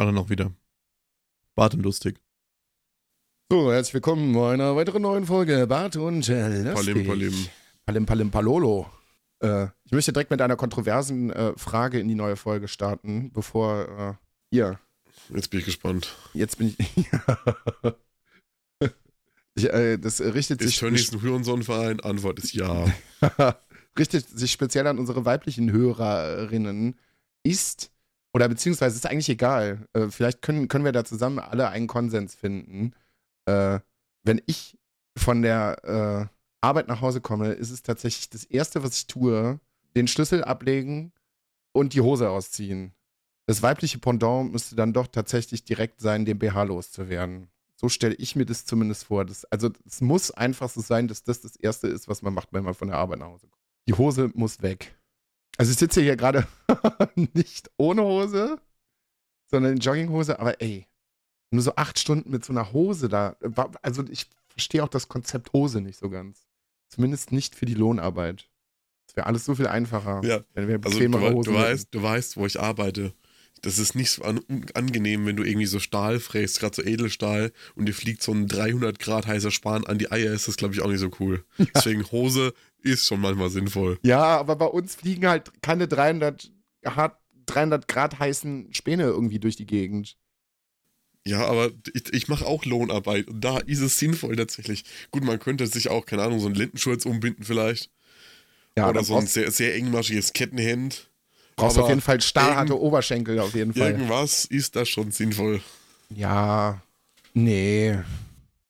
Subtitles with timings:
[0.00, 0.50] Alle noch wieder.
[1.54, 2.18] Bart und lustig.
[3.52, 6.94] So, herzlich willkommen bei einer weiteren neuen Folge Bart und äh, lustig.
[6.94, 7.48] Palim, palim.
[7.84, 8.90] Palim, palim, palolo.
[9.40, 14.18] Äh, ich möchte direkt mit einer kontroversen äh, Frage in die neue Folge starten, bevor
[14.50, 14.80] äh, ihr.
[15.34, 16.16] Jetzt bin ich gespannt.
[16.32, 16.78] Jetzt bin ich.
[19.54, 20.78] ich äh, das richtet Ist sich.
[20.78, 22.00] Tönnies ein Hurensohnverein?
[22.00, 22.86] Antwort ist ja.
[23.98, 26.98] richtet sich speziell an unsere weiblichen Hörerinnen.
[27.42, 27.90] Ist
[28.32, 29.86] oder beziehungsweise ist eigentlich egal.
[29.92, 32.92] Äh, vielleicht können, können wir da zusammen alle einen Konsens finden.
[33.46, 33.80] Äh,
[34.22, 34.78] wenn ich
[35.16, 39.60] von der äh, Arbeit nach Hause komme, ist es tatsächlich das Erste, was ich tue,
[39.96, 41.12] den Schlüssel ablegen
[41.72, 42.92] und die Hose ausziehen.
[43.46, 47.48] Das weibliche Pendant müsste dann doch tatsächlich direkt sein, den BH loszuwerden.
[47.74, 49.24] So stelle ich mir das zumindest vor.
[49.24, 52.52] Das, also es muss einfach so sein, dass das das Erste ist, was man macht,
[52.52, 53.62] wenn man von der Arbeit nach Hause kommt.
[53.88, 54.94] Die Hose muss weg.
[55.56, 56.46] Also ich sitze hier gerade
[57.34, 58.58] nicht ohne Hose,
[59.50, 60.86] sondern in Jogginghose, aber ey,
[61.50, 63.36] nur so acht Stunden mit so einer Hose da.
[63.82, 66.46] Also ich verstehe auch das Konzept Hose nicht so ganz.
[66.88, 68.48] Zumindest nicht für die Lohnarbeit.
[69.08, 71.54] Es wäre alles so viel einfacher, Ja, wenn wir Also du, Hosen du, hätten.
[71.54, 73.12] weißt, du weißt, wo ich arbeite.
[73.62, 74.40] Das ist nicht so an,
[74.74, 78.46] angenehm, wenn du irgendwie so Stahl fräst, gerade so Edelstahl, und dir fliegt so ein
[78.46, 81.44] 300 Grad heißer Span an die Eier, ist das, glaube ich, auch nicht so cool.
[81.74, 83.98] Deswegen Hose ist schon manchmal sinnvoll.
[84.02, 86.50] Ja, aber bei uns fliegen halt keine 300,
[86.86, 90.16] hart, 300 Grad heißen Späne irgendwie durch die Gegend.
[91.26, 94.84] Ja, aber ich, ich mache auch Lohnarbeit und da ist es sinnvoll tatsächlich.
[95.10, 97.90] Gut, man könnte sich auch, keine Ahnung, so einen Lendenschurz umbinden vielleicht.
[98.76, 101.10] Ja, Oder so ein sehr, sehr engmaschiges Kettenhemd.
[101.56, 103.90] brauchst du auf aber jeden Fall stahlharte Oberschenkel auf jeden Fall.
[103.92, 105.60] Irgendwas ist da schon sinnvoll.
[106.08, 106.80] Ja,
[107.34, 107.98] nee.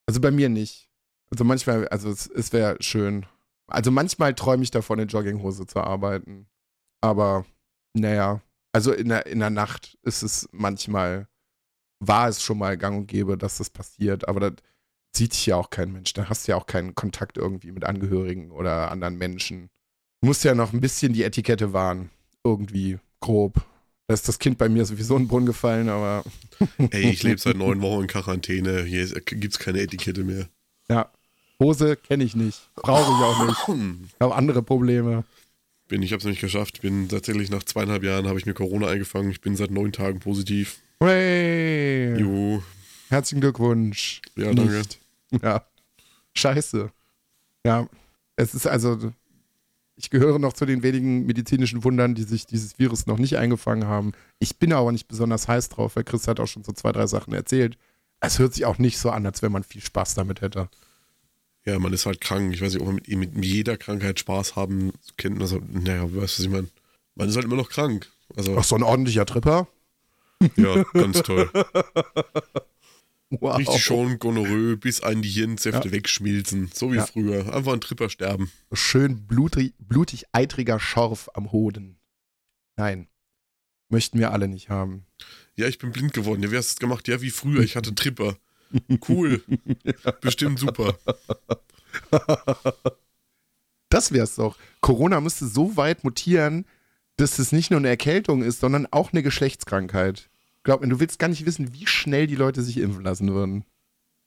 [0.07, 0.89] Also bei mir nicht.
[1.31, 3.27] Also manchmal, also es, es wäre schön.
[3.71, 6.47] Also manchmal träume ich davon, in Jogginghose zu arbeiten.
[7.01, 7.47] Aber
[7.95, 8.43] naja,
[8.73, 11.29] also in der, in der Nacht ist es manchmal,
[12.01, 14.29] war es schon mal gang und gäbe, dass das passiert.
[14.29, 14.51] Aber da
[15.17, 16.13] sieht sich ja auch kein Mensch.
[16.13, 19.71] Da hast du ja auch keinen Kontakt irgendwie mit Angehörigen oder anderen Menschen.
[20.21, 22.11] Du musst ja noch ein bisschen die Etikette wahren.
[22.45, 23.55] Irgendwie grob.
[24.07, 26.25] Da ist das Kind bei mir sowieso in den Brunnen gefallen, aber
[26.91, 28.83] Ey, ich lebe seit neun Wochen in Quarantäne.
[28.83, 30.49] Hier gibt es keine Etikette mehr.
[30.89, 31.13] Ja.
[31.61, 32.71] Hose kenne ich nicht.
[32.75, 34.01] Brauche ich auch nicht.
[34.15, 35.25] Ich habe andere Probleme.
[35.89, 36.77] Bin, ich habe es nicht geschafft.
[36.77, 39.31] Ich bin tatsächlich nach zweieinhalb Jahren habe ich mir Corona eingefangen.
[39.31, 40.81] Ich bin seit neun Tagen positiv.
[41.01, 42.19] Hey.
[42.19, 42.63] Jo,
[43.11, 44.23] Herzlichen Glückwunsch.
[44.37, 44.73] Ja, danke.
[44.73, 45.01] Nicht.
[45.43, 45.65] Ja.
[46.35, 46.93] Scheiße.
[47.67, 47.89] Ja.
[48.37, 49.13] Es ist also,
[49.97, 53.89] ich gehöre noch zu den wenigen medizinischen Wundern, die sich dieses Virus noch nicht eingefangen
[53.89, 54.13] haben.
[54.39, 57.09] Ich bin aber nicht besonders heiß drauf, weil Chris hat auch schon so zwei, drei
[57.09, 57.77] Sachen erzählt.
[58.21, 60.69] Es hört sich auch nicht so an, als wenn man viel Spaß damit hätte.
[61.67, 62.53] Ja, man ist halt krank.
[62.55, 65.41] Ich weiß nicht, ob man mit, mit jeder Krankheit Spaß haben kennt.
[65.41, 66.69] Also, naja, weißt du, was ich meine?
[67.15, 68.09] Man ist halt immer noch krank.
[68.37, 69.69] Also, Ach, so ein ordentlicher Tripper?
[70.57, 71.51] ja, ganz toll.
[73.33, 73.59] Wow.
[73.59, 76.69] Richtig schon Gonorrhoe, bis einen die Hirnsäfte wegschmilzen.
[76.75, 77.07] So wie Ja.
[77.07, 77.55] früher.
[77.55, 78.51] Einfach ein Tripper sterben.
[78.73, 82.01] schön blutig, blutig eitriger Schorf am Hoden.
[82.77, 83.07] Nein.
[83.89, 85.07] Möchten wir alle nicht haben.
[85.55, 86.43] Ja, ich bin blind geworden.
[86.43, 87.07] Ja, wie hast du es gemacht?
[87.07, 87.61] Ja, wie früher.
[87.63, 88.37] Ich hatte Tripper.
[89.09, 89.43] Cool.
[90.21, 90.97] Bestimmt super.
[93.89, 94.57] Das wär's doch.
[94.81, 96.65] Corona müsste so weit mutieren,
[97.17, 100.29] dass es nicht nur eine Erkältung ist, sondern auch eine Geschlechtskrankheit.
[100.63, 103.65] Glaub mir, du willst gar nicht wissen, wie schnell die Leute sich impfen lassen würden.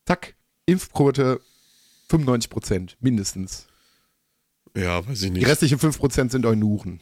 [0.06, 0.36] Zack,
[0.66, 1.40] Impfquote
[2.10, 3.68] 95 Prozent, mindestens.
[4.76, 5.48] Ja, weiß ich Die nicht.
[5.48, 7.00] restlichen 5 Prozent sind Eunuchen.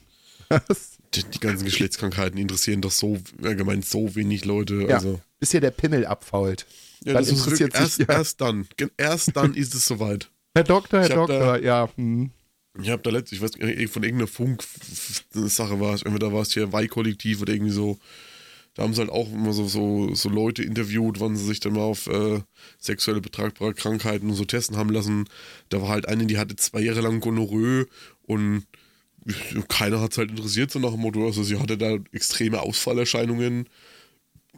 [1.13, 4.85] Die, die ganzen Geschlechtskrankheiten interessieren doch so allgemein so wenig Leute.
[4.87, 4.95] Ja.
[4.97, 6.65] Also, Bis hier der Pimmel abfault.
[7.03, 8.05] Ja, Dann das ist sich- erst, ja.
[8.09, 8.67] erst dann.
[8.97, 10.29] Erst dann ist es soweit.
[10.55, 11.89] Herr Doktor, Herr hab da- Doktor, ja.
[11.95, 12.31] Hm.
[12.81, 16.53] Ich habe da letztlich, ich weiß nicht, von irgendeiner Funk-Sache war es, entweder war es
[16.53, 17.97] hier Weih-Kollektiv oder irgendwie so.
[18.75, 21.73] Da haben sie halt auch immer so, so, so Leute interviewt, wann sie sich dann
[21.73, 22.39] mal auf äh,
[22.79, 25.25] sexuelle betragbare Krankheiten und so testen haben lassen.
[25.67, 27.87] Da war halt eine, die hatte zwei Jahre lang Gonorrhoe
[28.23, 28.63] und
[29.67, 31.25] keiner hat es halt interessiert, so nach dem Motto.
[31.25, 33.67] Also sie hatte da extreme Ausfallerscheinungen,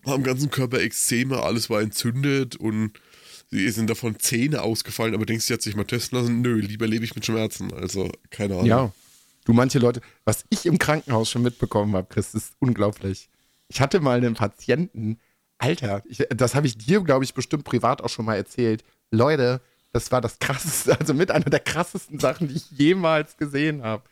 [0.06, 2.92] am ganzen Körper Ekzeme, alles war entzündet und
[3.50, 6.42] sie sind davon Zähne ausgefallen, aber denkst du, sie hat sich mal testen lassen?
[6.42, 7.74] Nö, lieber lebe ich mit Schmerzen.
[7.74, 8.66] Also, keine Ahnung.
[8.66, 8.92] Ja.
[9.46, 13.30] Du, manche Leute, was ich im Krankenhaus schon mitbekommen habe, Chris, ist unglaublich.
[13.68, 15.20] Ich hatte mal einen Patienten,
[15.58, 18.84] Alter, ich, das habe ich dir, glaube ich, bestimmt privat auch schon mal erzählt.
[19.12, 19.62] Leute,
[19.92, 24.04] das war das krasseste, also mit einer der krassesten Sachen, die ich jemals gesehen habe.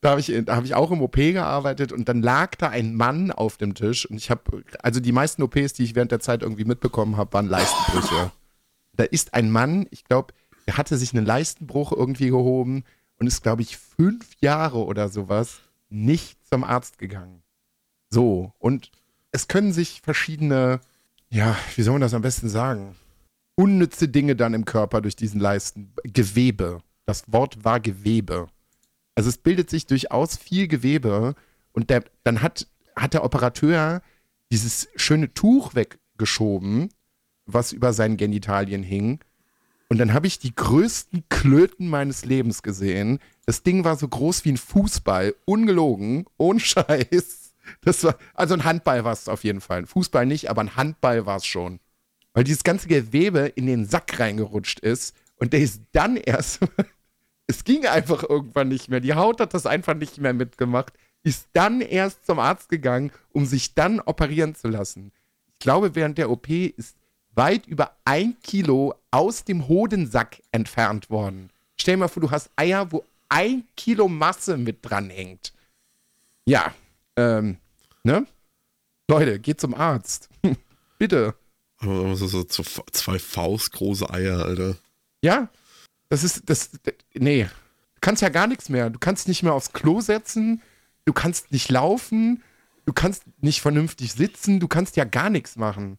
[0.00, 2.94] Da habe ich, da hab ich auch im OP gearbeitet und dann lag da ein
[2.94, 6.20] Mann auf dem Tisch und ich habe, also die meisten OPs, die ich während der
[6.20, 8.32] Zeit irgendwie mitbekommen habe, waren Leistenbrüche.
[8.94, 10.32] Da ist ein Mann, ich glaube,
[10.66, 12.84] der hatte sich einen Leistenbruch irgendwie gehoben
[13.18, 15.60] und ist, glaube ich, fünf Jahre oder sowas
[15.90, 17.42] nicht zum Arzt gegangen.
[18.08, 18.90] So, und
[19.32, 20.80] es können sich verschiedene,
[21.28, 22.96] ja, wie soll man das am besten sagen?
[23.54, 25.92] Unnütze Dinge dann im Körper durch diesen Leisten.
[26.04, 26.80] Gewebe.
[27.04, 28.48] Das Wort war Gewebe.
[29.20, 31.34] Also es bildet sich durchaus viel Gewebe
[31.72, 34.00] und der, dann hat, hat der Operateur
[34.50, 36.88] dieses schöne Tuch weggeschoben,
[37.44, 39.20] was über seinen Genitalien hing.
[39.90, 43.18] Und dann habe ich die größten Klöten meines Lebens gesehen.
[43.44, 47.52] Das Ding war so groß wie ein Fußball, ungelogen, ohne Scheiß.
[47.82, 49.80] Das war, also ein Handball war es auf jeden Fall.
[49.80, 51.78] Ein Fußball nicht, aber ein Handball war es schon.
[52.32, 56.60] Weil dieses ganze Gewebe in den Sack reingerutscht ist und der ist dann erst,
[57.50, 59.00] es ging einfach irgendwann nicht mehr.
[59.00, 60.92] Die Haut hat das einfach nicht mehr mitgemacht.
[61.24, 65.10] Ist dann erst zum Arzt gegangen, um sich dann operieren zu lassen.
[65.54, 66.96] Ich glaube, während der OP ist
[67.34, 71.50] weit über ein Kilo aus dem Hodensack entfernt worden.
[71.76, 75.52] Stell dir mal vor, du hast Eier, wo ein Kilo Masse mit dran hängt.
[76.46, 76.72] Ja,
[77.16, 77.56] ähm,
[78.04, 78.26] ne?
[79.08, 80.28] Leute, geht zum Arzt.
[80.98, 81.34] Bitte.
[81.78, 82.62] Aber so, so, so
[82.92, 84.76] zwei faustgroße Eier, Alter.
[85.22, 85.48] Ja,
[86.10, 86.70] das ist, das,
[87.14, 87.44] nee.
[87.44, 88.90] Du kannst ja gar nichts mehr.
[88.90, 90.60] Du kannst nicht mehr aufs Klo setzen,
[91.04, 92.42] du kannst nicht laufen,
[92.84, 95.98] du kannst nicht vernünftig sitzen, du kannst ja gar nichts machen.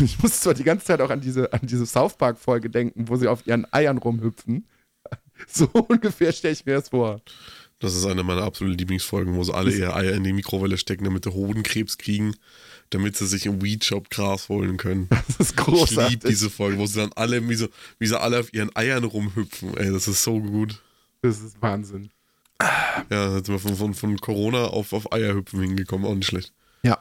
[0.00, 3.16] Ich muss zwar die ganze Zeit auch an diese, an diese South Park-Folge denken, wo
[3.16, 4.66] sie auf ihren Eiern rumhüpfen.
[5.48, 7.20] So ungefähr stelle ich mir das vor.
[7.80, 11.04] Das ist eine meiner absoluten Lieblingsfolgen, wo sie alle ihre Eier in die Mikrowelle stecken,
[11.04, 12.34] damit sie Hodenkrebs kriegen,
[12.94, 15.08] damit sie sich im Weed-Shop Gras holen können.
[15.38, 15.98] Das ist großartig.
[16.06, 17.68] Ich liebe diese Folge, wo sie dann alle, wie, so,
[17.98, 19.76] wie sie alle auf ihren Eiern rumhüpfen.
[19.76, 20.80] Ey, das ist so gut.
[21.22, 22.10] Das ist Wahnsinn.
[23.10, 26.52] Ja, jetzt sind wir von, von, von Corona auf, auf Eierhüpfen hingekommen, auch nicht schlecht.
[26.82, 26.98] Ja.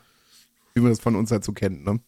[0.73, 1.99] Wie man das von uns halt so kennt, ne?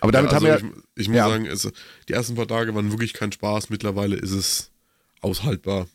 [0.00, 0.70] Aber damit ja, also haben wir.
[0.94, 1.28] Ich, ich muss ja.
[1.28, 1.70] sagen, es,
[2.08, 3.68] die ersten paar Tage waren wirklich kein Spaß.
[3.68, 4.70] Mittlerweile ist es
[5.20, 5.86] aushaltbar.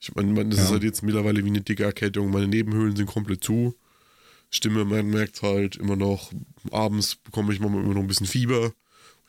[0.00, 0.64] Ich meine, mein, das Ja.
[0.66, 2.30] ist halt jetzt mittlerweile wie eine dicke Erkältung.
[2.30, 3.74] Meine Nebenhöhlen sind komplett zu.
[4.56, 6.32] Stimme, man merkt halt immer noch,
[6.70, 8.72] abends bekomme ich manchmal immer noch ein bisschen Fieber.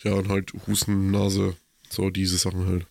[0.04, 1.56] Ja, und halt Husten, Nase,
[1.90, 2.86] so diese Sachen halt.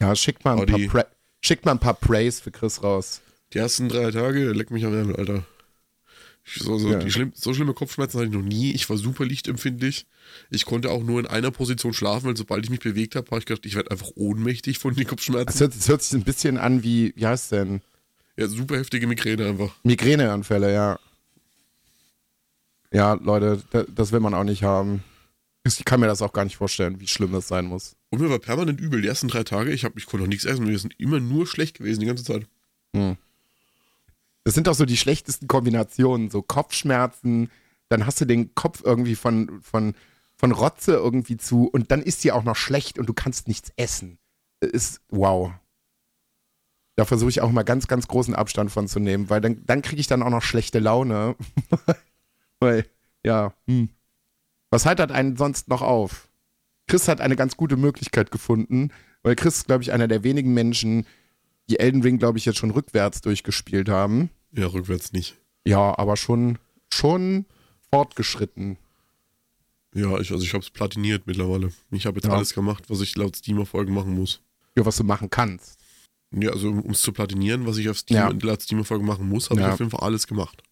[0.00, 1.06] Ja, schickt mal ein, paar, pra
[1.42, 3.20] schickt mal ein paar Praise für Chris raus.
[3.52, 5.44] Die ersten drei Tage, leck mich am Ärmel, Alter.
[6.44, 7.08] So, so, Ja.
[7.10, 8.72] schlimm, so schlimme Kopfschmerzen hatte ich noch nie.
[8.72, 10.06] Ich war super lichtempfindlich.
[10.50, 13.40] Ich konnte auch nur in einer Position schlafen, weil sobald ich mich bewegt habe, habe
[13.40, 15.58] ich gedacht, ich werde einfach ohnmächtig von den Kopfschmerzen.
[15.58, 17.80] hört, es hört sich ein bisschen an wie, wie heißt denn?
[18.36, 19.74] Ja, super heftige Migräne einfach.
[19.82, 20.98] Migräneanfälle, ja.
[22.96, 25.04] Ja, Leute, da, das will man auch nicht haben.
[25.64, 27.94] Ich kann mir das auch gar nicht vorstellen, wie schlimm das sein muss.
[28.08, 29.02] Und mir war permanent übel.
[29.02, 30.66] Die ersten drei Tage, ich, hab, ich konnte noch nichts essen.
[30.66, 32.46] Wir sind immer nur schlecht gewesen die ganze Zeit.
[34.44, 37.50] Das sind doch so die schlechtesten Kombinationen, so Kopfschmerzen,
[37.90, 39.94] dann hast du den Kopf irgendwie von, von,
[40.34, 43.72] von Rotze irgendwie zu und dann ist dir auch noch schlecht und du kannst nichts
[43.76, 44.16] essen.
[44.60, 45.52] Ist wow.
[46.94, 49.82] Da versuche ich auch mal ganz, ganz großen Abstand von zu nehmen, weil dann, dann
[49.82, 51.36] kriege ich dann auch noch schlechte Laune.
[52.60, 52.86] weil,
[53.26, 53.90] ja, hm.
[54.70, 56.28] Was heitert einen sonst noch auf?
[56.88, 58.90] Chris hat eine ganz gute Möglichkeit gefunden,
[59.22, 61.06] weil Chris ist, glaube ich, einer der wenigen Menschen,
[61.68, 64.30] die Elden Ring, glaube ich, jetzt schon rückwärts durchgespielt haben.
[64.52, 65.36] Ja, rückwärts nicht.
[65.66, 66.58] Ja, aber schon,
[66.92, 67.44] schon
[67.92, 68.76] fortgeschritten.
[69.94, 71.72] Ja, ich, also ich habe es platiniert mittlerweile.
[71.90, 72.32] Ich habe jetzt Ja.
[72.34, 74.40] alles gemacht, was ich laut Steam-Erfolgen machen muss.
[74.76, 75.80] Ja, was du machen kannst.
[76.32, 78.28] Ja, also um es zu platinieren, was ich auf Steam, Ja.
[78.28, 79.68] laut Steam-Erfolgen machen muss, habe Ja.
[79.68, 80.62] ich auf jeden Fall alles gemacht.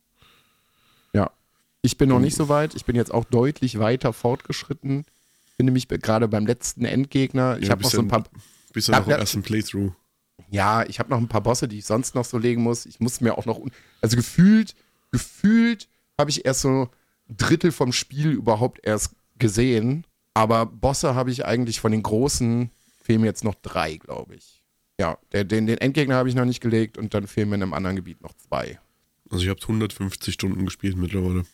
[1.84, 2.74] Ich bin noch nicht so weit.
[2.74, 5.04] Ich bin jetzt auch deutlich weiter fortgeschritten.
[5.58, 7.58] Bin nämlich gerade beim letzten Endgegner.
[7.58, 8.24] Ich Ja, habe noch bist so ein paar.
[8.72, 9.92] Bis Ja, dann noch im ersten Playthrough.
[10.50, 12.86] Ja, ich habe noch ein paar Bosse, die ich sonst noch so legen muss.
[12.86, 13.60] Ich muss mir auch noch.
[14.00, 14.74] Also gefühlt,
[15.12, 15.86] gefühlt
[16.18, 16.88] habe ich erst so
[17.28, 20.06] ein Drittel vom Spiel überhaupt erst gesehen.
[20.32, 22.70] Aber Bosse habe ich eigentlich von den großen,
[23.02, 24.62] fehlen mir jetzt noch drei, glaube ich.
[24.98, 27.62] Ja, der, den, den Endgegner habe ich noch nicht gelegt und dann fehlen mir in
[27.62, 28.80] einem anderen Gebiet noch zwei.
[29.30, 31.44] Also ich habe 150 Stunden gespielt mittlerweile.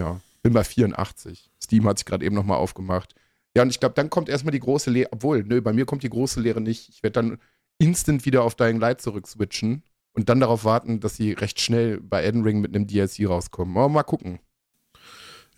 [0.00, 1.50] Ja, bin bei 84.
[1.62, 3.14] Steam hat sich gerade eben nochmal aufgemacht.
[3.54, 5.12] Ja, und ich glaube, dann kommt erstmal die große Lehre.
[5.12, 6.88] Obwohl, nö, bei mir kommt die große Lehre nicht.
[6.88, 7.38] Ich werde dann
[7.78, 12.22] instant wieder auf Dying Light zurückswitchen und dann darauf warten, dass sie recht schnell bei
[12.22, 13.76] Elden Ring mit einem DLC rauskommen.
[13.76, 14.38] Aber mal gucken.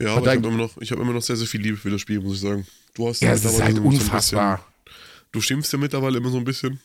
[0.00, 1.76] Ja, Aber aber ich habe immer, noch- ich hab immer noch sehr, sehr viel Liebe
[1.76, 2.66] für das Spiel, muss ich sagen.
[2.94, 4.56] Du hast Ja, es ist halt so unfassbar.
[4.56, 6.80] Bisschen, du schimpfst ja mittlerweile immer so ein bisschen.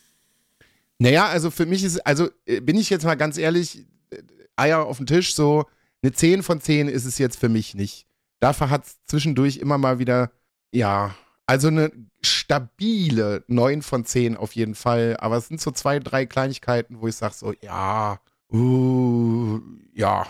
[0.99, 4.21] Naja, also für mich ist, also äh, bin ich jetzt mal ganz ehrlich, äh,
[4.55, 5.65] Eier auf den Tisch, so
[6.01, 8.07] eine 10 von 10 ist es jetzt für mich nicht.
[8.39, 10.31] Dafür hat es zwischendurch immer mal wieder,
[10.71, 11.15] ja,
[11.47, 15.17] also eine stabile 9 von 10 auf jeden Fall.
[15.19, 18.19] Aber es sind so zwei, drei Kleinigkeiten, wo ich sage so, ja,
[18.51, 19.59] uh,
[19.93, 20.27] ja.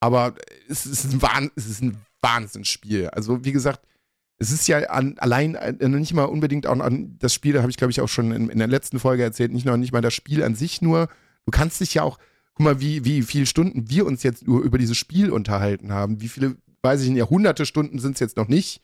[0.00, 0.34] Aber
[0.68, 3.08] es ist ein, Wahn, es ist ein Wahnsinnsspiel.
[3.08, 3.80] Also wie gesagt,
[4.38, 7.70] es ist ja an, allein äh, nicht mal unbedingt auch an das Spiel, da habe
[7.70, 10.02] ich glaube ich auch schon in, in der letzten Folge erzählt, nicht nur nicht mal
[10.02, 11.08] das Spiel an sich nur.
[11.46, 12.18] Du kannst dich ja auch,
[12.56, 16.22] guck mal, wie, wie viele Stunden wir uns jetzt nur über dieses Spiel unterhalten haben,
[16.22, 18.80] wie viele, weiß ich nicht, hunderte Stunden sind es jetzt noch nicht,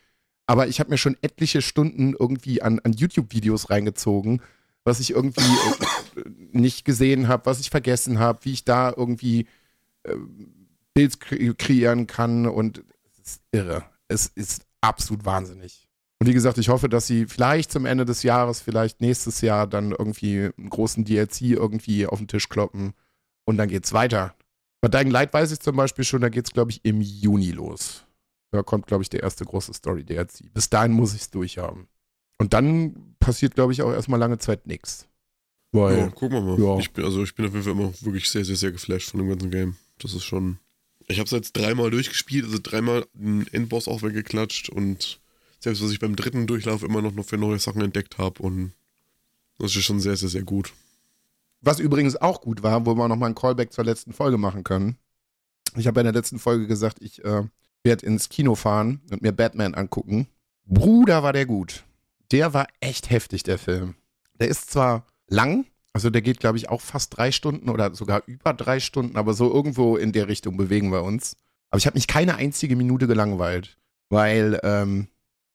[0.46, 4.42] aber ich habe mir schon etliche Stunden irgendwie an, an YouTube-Videos reingezogen,
[4.84, 9.46] was ich irgendwie äh, nicht gesehen habe, was ich vergessen habe, wie ich da irgendwie
[10.02, 10.16] äh,
[10.92, 13.84] Bild kreieren kann und es ist irre.
[14.08, 15.88] Es ist absolut wahnsinnig.
[16.20, 19.66] Und wie gesagt, ich hoffe, dass sie vielleicht zum Ende des Jahres, vielleicht nächstes Jahr
[19.66, 22.92] dann irgendwie einen großen DLC irgendwie auf den Tisch kloppen
[23.44, 24.34] und dann geht's weiter.
[24.80, 28.04] Bei Dying Light weiß ich zum Beispiel schon, da geht's, glaube ich, im Juni los.
[28.50, 30.52] Da kommt, glaube ich, der erste große Story-DLC.
[30.52, 31.86] Bis dahin muss ich es durchhaben.
[32.38, 35.06] Und dann passiert, glaube ich, auch erstmal lange Zeit nichts.
[35.70, 36.60] Weil, ja, gucken wir mal.
[36.60, 36.78] Ja.
[36.78, 39.20] Ich bin, also ich bin auf jeden Fall immer wirklich sehr, sehr, sehr geflasht von
[39.20, 39.76] dem ganzen Game.
[39.98, 40.58] Das ist schon.
[41.08, 45.20] Ich habe es jetzt dreimal durchgespielt, also dreimal den Endboss auch weggeklatscht und
[45.60, 48.72] selbst was ich beim dritten Durchlauf immer noch für neue Sachen entdeckt habe und
[49.58, 50.72] das ist schon sehr, sehr, sehr gut.
[51.62, 54.98] Was übrigens auch gut war, wo wir nochmal einen Callback zur letzten Folge machen können.
[55.76, 57.44] Ich habe in der letzten Folge gesagt, ich äh,
[57.84, 60.26] werde ins Kino fahren und mir Batman angucken.
[60.66, 61.84] Bruder, war der gut.
[62.32, 63.94] Der war echt heftig, der Film.
[64.40, 68.22] Der ist zwar lang, also der geht, glaube ich, auch fast drei Stunden oder sogar
[68.26, 71.36] über drei Stunden, aber so irgendwo in der Richtung bewegen wir uns.
[71.70, 73.78] Aber ich habe mich keine einzige Minute gelangweilt,
[74.08, 75.08] weil ähm,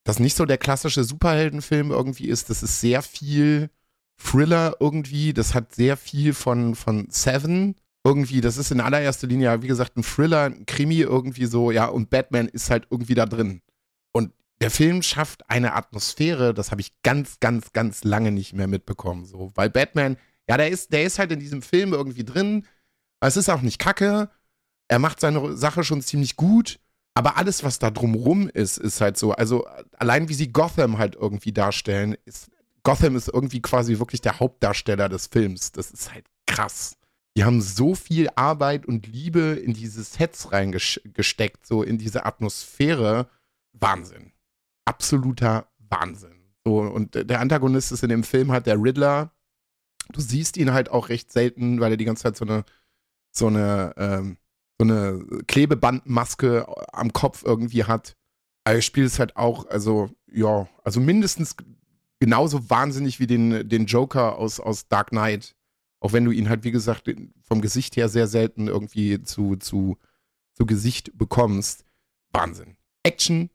[0.04, 2.50] das nicht so der klassische Superheldenfilm irgendwie ist.
[2.50, 3.70] Das ist sehr viel
[4.18, 5.34] Thriller irgendwie.
[5.34, 7.76] Das hat sehr viel von, von Seven.
[8.04, 11.88] Irgendwie, das ist in allererster Linie, wie gesagt, ein Thriller, ein Krimi irgendwie so, ja,
[11.88, 13.62] und Batman ist halt irgendwie da drin.
[14.14, 14.32] Und
[14.62, 19.26] der Film schafft eine Atmosphäre, das habe ich ganz, ganz, ganz lange nicht mehr mitbekommen.
[19.26, 20.16] So, weil Batman,
[20.48, 22.66] ja, der ist, der ist halt in diesem Film irgendwie drin.
[23.20, 24.30] Es ist auch nicht kacke.
[24.88, 26.80] Er macht seine Sache schon ziemlich gut.
[27.14, 29.32] Aber alles, was da drumrum ist, ist halt so.
[29.32, 29.66] Also
[29.98, 32.52] allein wie sie Gotham halt irgendwie darstellen, ist
[32.88, 35.74] Gotham ist irgendwie quasi wirklich der Hauptdarsteller des Films.
[35.74, 36.96] Das ist halt krass.
[37.36, 43.28] Die haben so viel Arbeit und Liebe in diese Sets reingesteckt, so in diese Atmosphäre.
[43.74, 44.32] Wahnsinn.
[44.86, 46.54] Absoluter Wahnsinn.
[46.64, 49.34] So, und der Antagonist ist in dem Film halt der Riddler.
[50.14, 52.64] Du siehst ihn halt auch recht selten, weil er die ganze Zeit so eine,
[53.34, 54.38] so eine, ähm,
[54.80, 58.16] so eine Klebebandmaske am Kopf irgendwie hat.
[58.64, 61.58] Aber er spielt es halt auch, also, ja, also mindestens
[62.20, 65.56] genauso wahnsinnig wie den, den Joker aus, aus Dark Knight.
[66.00, 67.10] Auch wenn du ihn halt, wie gesagt,
[67.42, 69.98] vom Gesicht her sehr selten irgendwie zu, zu,
[70.54, 71.86] zu Gesicht bekommst.
[72.32, 72.78] Wahnsinn.
[73.04, 73.50] Action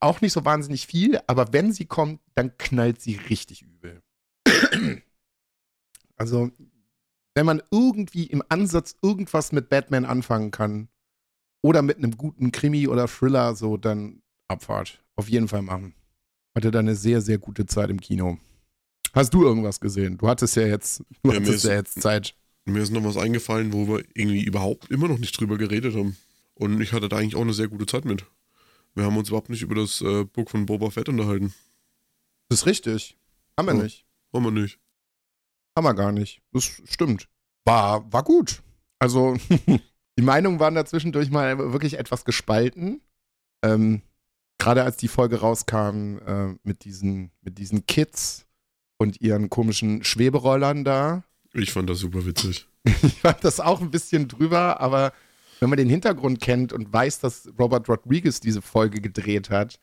[0.00, 4.02] auch nicht so wahnsinnig viel, aber wenn sie kommt, dann knallt sie richtig übel.
[6.16, 6.50] also
[7.34, 10.88] wenn man irgendwie im Ansatz irgendwas mit Batman anfangen kann
[11.62, 15.04] oder mit einem guten Krimi oder Thriller, so dann Abfahrt.
[15.16, 15.94] Auf jeden Fall machen.
[16.56, 18.38] Hatte da eine sehr, sehr gute Zeit im Kino.
[19.12, 20.16] Hast du irgendwas gesehen?
[20.16, 22.34] Du hattest ja jetzt, du ja, hattest ja jetzt Zeit.
[22.64, 26.16] Mir ist noch was eingefallen, wo wir irgendwie überhaupt immer noch nicht drüber geredet haben.
[26.54, 28.24] Und ich hatte da eigentlich auch eine sehr gute Zeit mit.
[28.94, 31.52] Wir haben uns überhaupt nicht über das äh, Buch von Boba Fett unterhalten.
[32.48, 33.18] Das ist richtig.
[33.58, 34.06] Haben wir ja, nicht.
[34.32, 34.78] Haben wir nicht.
[35.76, 36.40] Haben wir gar nicht.
[36.52, 37.28] Das stimmt.
[37.66, 38.62] War, war gut.
[38.98, 39.36] Also,
[40.18, 43.02] die Meinungen waren da zwischendurch mal wirklich etwas gespalten.
[43.62, 44.00] Ähm,
[44.58, 48.46] Gerade als die Folge rauskam äh, mit, diesen, mit diesen Kids
[48.98, 51.24] und ihren komischen Schweberollern da.
[51.52, 52.66] Ich fand das super witzig.
[52.84, 55.12] ich fand das auch ein bisschen drüber, aber
[55.60, 59.78] wenn man den Hintergrund kennt und weiß, dass Robert Rodriguez diese Folge gedreht hat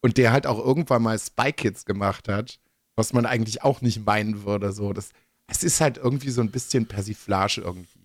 [0.00, 2.58] und der halt auch irgendwann mal Spy Kids gemacht hat,
[2.96, 5.10] was man eigentlich auch nicht meinen würde, so, das,
[5.46, 7.99] es ist halt irgendwie so ein bisschen Persiflage irgendwie.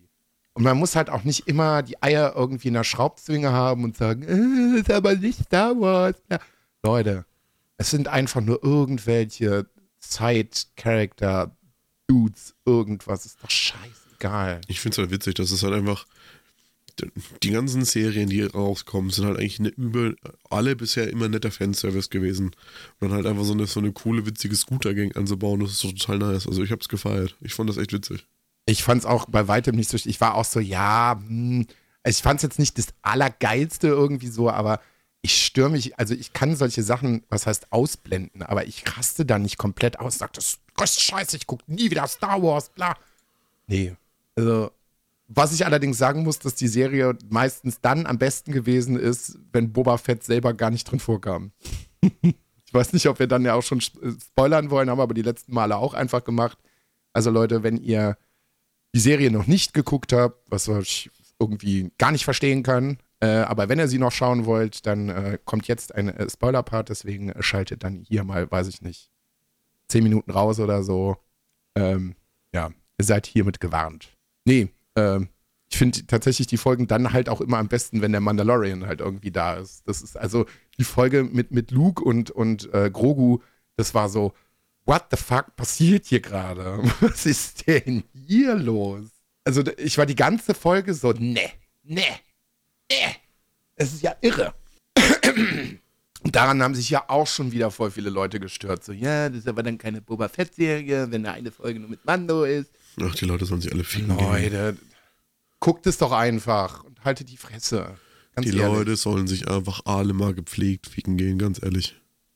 [0.56, 3.98] Und man muss halt auch nicht immer die Eier irgendwie in der Schraubzwinge haben und
[3.98, 6.16] sagen, äh, ist aber nicht Star Wars.
[6.32, 6.40] Ja.
[6.82, 7.26] Leute,
[7.78, 9.66] es sind einfach nur irgendwelche
[10.00, 13.26] Side-Character-Dudes, irgendwas.
[13.26, 14.62] Ist doch scheißegal.
[14.68, 16.06] Ich finde es halt witzig, dass es halt einfach
[17.44, 20.14] die ganzen Serien, die rauskommen, sind halt eigentlich ne, über
[20.50, 22.52] alle bisher immer netter Fanservice gewesen.
[23.00, 25.92] Und dann halt einfach so eine, so eine coole, witzige Scooter-Gang anzubauen, das ist so
[25.92, 26.48] total nice.
[26.48, 27.36] Also ich hab's gefeiert.
[27.42, 28.26] Ich fand das echt witzig.
[28.66, 31.68] Ich fand's auch bei weitem nicht so, ich war auch so, ja, hm,
[32.04, 34.80] ich fand's jetzt nicht das Allergeilste irgendwie so, aber
[35.22, 39.40] ich störe mich, also ich kann solche Sachen, was heißt ausblenden, aber ich raste da
[39.40, 42.96] nicht komplett aus, sag, das ist scheiße, ich guck nie wieder Star Wars, bla.
[43.68, 43.96] Nee,
[44.36, 44.72] also
[45.28, 49.74] was ich allerdings sagen muss, dass die Serie meistens dann am besten gewesen ist, wenn
[49.74, 51.52] Boba Fett selber gar nicht drin vorkam.
[52.02, 55.24] ich weiß nicht, ob wir dann ja auch schon äh, spoilern wollen, haben aber die
[55.24, 56.60] letzten Male auch einfach gemacht.
[57.14, 58.18] Also Leute, wenn ihr
[58.96, 63.68] die Serie noch nicht geguckt habt, was ich irgendwie gar nicht verstehen kann, äh, aber
[63.68, 67.44] wenn ihr sie noch schauen wollt, dann äh, kommt jetzt ein äh, Spoiler-Part, deswegen äh,
[67.44, 69.12] schaltet dann hier mal, weiß ich nicht,
[69.90, 71.18] zehn Minuten raus oder so.
[71.76, 72.16] Ähm,
[72.54, 74.16] ja, ihr seid hiermit gewarnt.
[74.46, 75.28] Nee, ähm,
[75.70, 79.02] ich finde tatsächlich die Folgen dann halt auch immer am besten, wenn der Mandalorian halt
[79.02, 79.86] irgendwie da ist.
[79.88, 80.46] Das ist also
[80.78, 83.40] die Folge mit, mit Luke und, und äh, Grogu,
[83.76, 84.34] das war so,
[84.86, 86.80] what the fuck passiert hier gerade?
[87.02, 89.08] Was ist denn hier los?
[89.44, 91.52] Also ich war die ganze Folge so, ne,
[91.84, 92.06] ne,
[92.92, 93.16] ne.
[93.76, 94.54] Es ist ja irre.
[96.24, 98.84] Und daran haben sich ja auch schon wieder voll viele Leute gestört.
[98.84, 102.04] So, ja, das ist aber dann keine Boba Fett-Serie, wenn da eine Folge nur mit
[102.06, 102.72] Mando ist.
[103.00, 104.18] Ach, die Leute sollen sich alle ficken.
[104.18, 104.78] Leute,
[105.60, 107.96] guckt es doch einfach und haltet die Fresse.
[108.34, 108.78] Ganz die ehrlich.
[108.78, 111.96] Leute sollen sich einfach alle mal gepflegt ficken gehen, ganz ehrlich.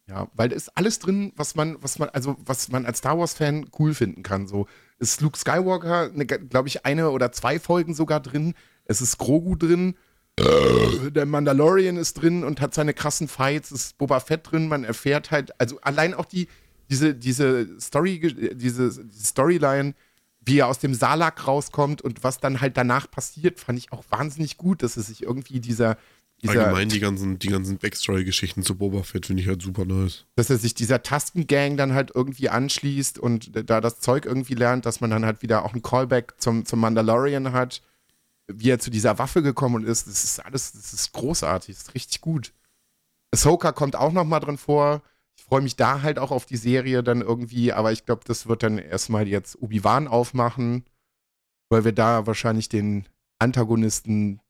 [0.10, 3.18] Ja, weil da ist alles drin, was man, was man, also was man als Star
[3.20, 4.48] Wars-Fan cool finden kann.
[4.48, 8.56] So ist Luke Skywalker, glaube ich, eine oder zwei Folgen sogar drin.
[8.86, 9.96] Es ist Grogu drin.
[10.38, 11.12] Äh.
[11.12, 13.70] Der Mandalorian ist drin und hat seine krassen Fights.
[13.70, 14.68] Es ist Boba Fett drin.
[14.68, 16.48] Man erfährt halt, also allein auch die,
[16.90, 18.20] diese, diese Story,
[18.56, 19.94] diese Storyline,
[20.42, 24.04] wie er aus dem Salak rauskommt und was dann halt danach passiert, fand ich auch
[24.10, 25.98] wahnsinnig gut, dass es sich irgendwie dieser
[26.48, 30.26] Allgemein die ganzen, die ganzen Backstory-Geschichten zu Boba Fett finde ich halt super nice.
[30.36, 34.86] Dass er sich dieser Tastengang dann halt irgendwie anschließt und da das Zeug irgendwie lernt,
[34.86, 37.82] dass man dann halt wieder auch ein Callback zum, zum Mandalorian hat
[38.50, 41.94] wie er zu dieser Waffe gekommen ist, das ist alles, das ist großartig, das ist
[41.94, 42.54] richtig gut.
[43.32, 45.04] Ahsoka kommt auch noch mal drin vor.
[45.38, 48.48] Ich freue mich da halt auch auf die Serie dann irgendwie, aber ich glaube, das
[48.48, 50.84] wird dann erstmal jetzt Obi-Wan aufmachen,
[51.70, 54.42] weil wir da wahrscheinlich den Antagonisten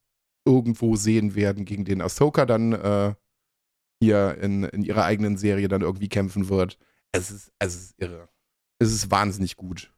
[0.49, 3.13] irgendwo sehen werden, gegen den Ahsoka dann äh,
[4.01, 6.77] hier in, in ihrer eigenen Serie dann irgendwie kämpfen wird.
[7.11, 8.27] Es ist, es ist irre.
[8.79, 9.91] Es ist wahnsinnig gut.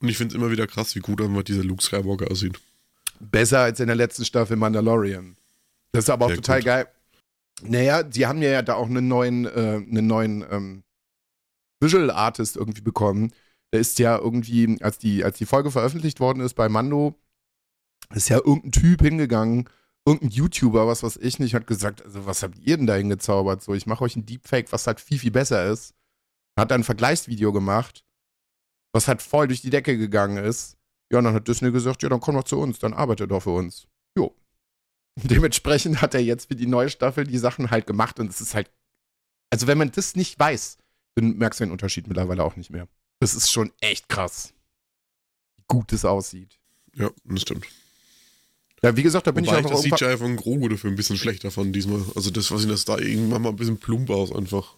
[0.00, 2.58] Und ich finde es immer wieder krass, wie gut einfach dieser Luke Skywalker aussieht.
[3.18, 5.36] Besser als in der letzten Staffel Mandalorian.
[5.92, 6.66] Das ist aber auch Sehr total gut.
[6.66, 6.88] geil.
[7.62, 10.82] Naja, die haben ja da auch einen neuen, äh, einen neuen ähm,
[11.80, 13.32] Visual Artist irgendwie bekommen.
[13.72, 17.18] Der ist ja irgendwie, als die, als die Folge veröffentlicht worden ist bei Mando,
[18.14, 19.68] ist ja irgendein Typ hingegangen,
[20.06, 23.62] irgendein YouTuber, was weiß ich nicht, hat gesagt, also was habt ihr denn da hingezaubert?
[23.62, 25.94] So, ich mache euch ein Deepfake, was halt viel, viel besser ist.
[26.58, 28.04] Hat dann ein Vergleichsvideo gemacht,
[28.92, 30.76] was halt voll durch die Decke gegangen ist.
[31.12, 33.40] Ja, und dann hat Disney gesagt, ja, dann komm doch zu uns, dann arbeitet doch
[33.40, 33.88] für uns.
[34.16, 34.34] Jo.
[35.16, 38.54] Dementsprechend hat er jetzt für die neue Staffel die Sachen halt gemacht und es ist
[38.54, 38.70] halt,
[39.50, 40.78] also wenn man das nicht weiß,
[41.16, 42.88] dann merkst du den Unterschied mittlerweile auch nicht mehr.
[43.18, 44.54] Das ist schon echt krass,
[45.56, 46.58] wie gut es aussieht.
[46.94, 47.66] Ja, das stimmt.
[48.82, 51.16] Ja, wie gesagt, da bin Wobei ich auch Das CGI von Grogu dafür ein bisschen
[51.16, 52.02] schlechter von diesmal.
[52.14, 54.74] Also das, was ich das da irgendwann mal ein bisschen plump aus einfach.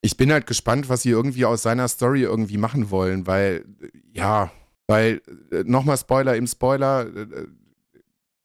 [0.00, 3.66] Ich bin halt gespannt, was sie irgendwie aus seiner Story irgendwie machen wollen, weil,
[4.14, 4.50] ja,
[4.86, 5.20] weil,
[5.52, 7.46] äh, nochmal Spoiler im Spoiler, äh, äh,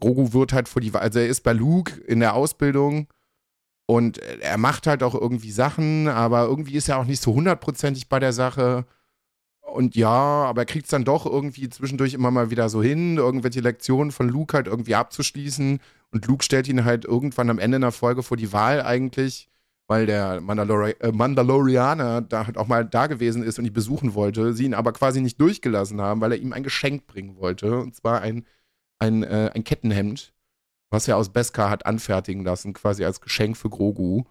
[0.01, 3.07] Grogu wird halt vor die, also er ist bei Luke in der Ausbildung
[3.85, 8.09] und er macht halt auch irgendwie Sachen, aber irgendwie ist er auch nicht so hundertprozentig
[8.09, 8.85] bei der Sache.
[9.73, 13.17] Und ja, aber er kriegt es dann doch irgendwie zwischendurch immer mal wieder so hin,
[13.17, 15.80] irgendwelche Lektionen von Luke halt irgendwie abzuschließen.
[16.12, 19.49] Und Luke stellt ihn halt irgendwann am Ende einer Folge vor die Wahl eigentlich,
[19.88, 24.13] weil der Mandalori äh, Mandalorianer da halt auch mal da gewesen ist und ihn besuchen
[24.13, 27.80] wollte, sie ihn aber quasi nicht durchgelassen haben, weil er ihm ein Geschenk bringen wollte.
[27.80, 28.45] Und zwar ein,
[28.99, 30.34] ein, äh, ein Kettenhemd,
[30.89, 34.23] was er aus Beskar hat anfertigen lassen, quasi als Geschenk für Grogu.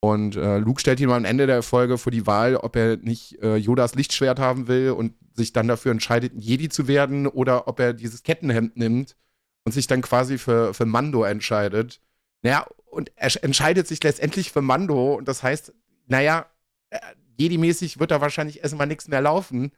[0.00, 2.98] Und äh, Luke stellt ihn mal am Ende der Folge vor die Wahl, ob er
[2.98, 7.66] nicht äh, Yodas Lichtschwert haben will und sich dann dafür entscheidet, Jedi zu werden, oder
[7.66, 9.16] ob er dieses Kettenhemd nimmt
[9.64, 12.00] und sich dann quasi für, für Mando entscheidet.
[12.42, 15.72] Naja, und er entscheidet sich letztendlich für Mando und das heißt,
[16.06, 16.46] naja,
[16.90, 16.98] äh,
[17.36, 19.72] Jedi-mäßig wird da wahrscheinlich erstmal nichts mehr laufen,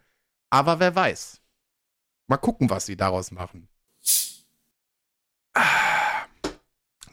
[0.51, 1.41] aber wer weiß.
[2.27, 3.69] Mal gucken, was sie daraus machen.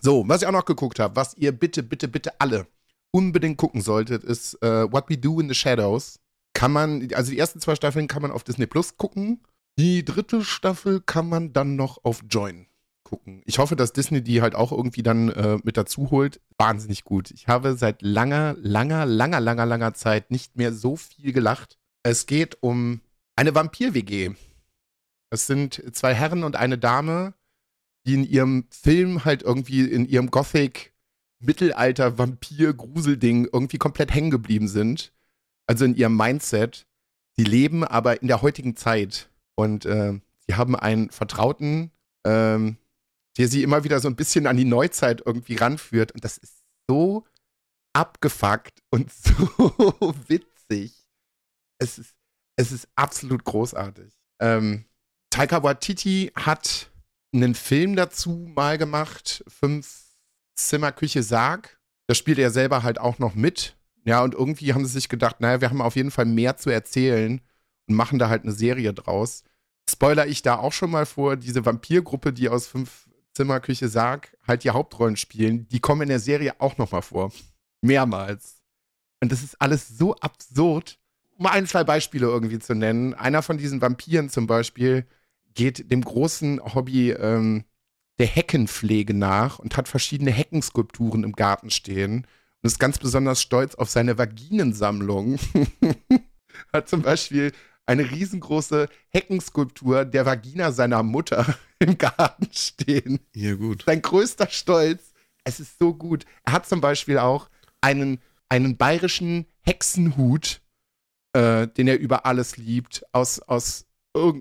[0.02, 2.67] So, was ich auch noch geguckt habe, was ihr bitte, bitte, bitte alle
[3.12, 6.20] unbedingt gucken solltet, ist uh, What We Do in the Shadows.
[6.54, 9.41] Kann man, also die ersten zwei Staffeln kann man auf Disney Plus gucken.
[9.78, 12.67] Die dritte Staffel kann man dann noch auf Join
[13.04, 13.41] gucken.
[13.46, 16.41] Ich hoffe, dass Disney die halt auch irgendwie dann äh, mit dazu holt.
[16.58, 17.32] Wahnsinnig gut.
[17.32, 21.78] Ich habe seit langer, langer, langer, langer, langer Zeit nicht mehr so viel gelacht.
[22.04, 23.02] Es geht um
[23.36, 24.32] eine Vampir-WG.
[25.30, 27.34] Es sind zwei Herren und eine Dame,
[28.06, 30.93] die in ihrem Film halt irgendwie in ihrem Gothic
[31.39, 35.13] Mittelalter Vampir Gruselding irgendwie komplett hängen geblieben sind.
[35.67, 36.88] Also in ihrem Mindset.
[37.36, 41.91] Sie leben aber in der heutigen Zeit und äh, sie haben einen Vertrauten,
[42.26, 42.78] ähm,
[43.38, 46.13] der sie immer wieder so ein bisschen an die Neuzeit irgendwie ranführt.
[46.13, 47.26] Und das ist so
[47.93, 51.08] abgefuckt und so witzig.
[51.80, 52.15] Es ist,
[52.56, 54.12] es ist absolut großartig.
[54.39, 54.86] Ähm,
[55.30, 56.91] Taika Waititi hat
[57.34, 60.07] einen Film dazu mal gemacht, Fünf
[60.58, 61.80] Zimmer Küche Sarg.
[62.08, 63.76] Da spielt er selber halt auch noch mit.
[64.04, 66.70] Ja, und irgendwie haben sie sich gedacht, naja, wir haben auf jeden Fall mehr zu
[66.70, 67.41] erzählen
[67.88, 69.43] und machen da halt eine Serie draus.
[69.89, 74.36] spoiler ich da auch schon mal vor, diese Vampirgruppe, die aus fünf Zimmer Küche Sarg
[74.48, 77.32] halt die Hauptrollen spielen, die kommen in der Serie auch nochmal vor.
[77.82, 78.62] Mehrmals.
[79.22, 81.00] Und das ist alles so absurd.
[81.38, 83.13] Um ein, zwei Beispiele irgendwie zu nennen.
[83.13, 85.06] Einer von diesen Vampiren zum Beispiel
[85.54, 87.65] geht dem großen Hobby ähm,
[88.20, 92.26] der Heckenpflege nach und hat verschiedene Heckenskulpturen im Garten stehen
[92.62, 95.40] und ist ganz besonders stolz auf seine Vaginensammlung.
[96.74, 97.52] hat zum Beispiel
[97.86, 103.20] eine riesengroße Heckenskulptur der Vagina seiner Mutter im Garten stehen.
[103.34, 103.84] Ja, gut.
[103.86, 105.14] Sein größter Stolz.
[105.44, 106.26] Es ist so gut.
[106.44, 107.50] Er hat zum Beispiel auch
[107.80, 110.62] einen, einen bayerischen Hexenhut,
[111.34, 113.87] äh, den er über alles liebt, aus, aus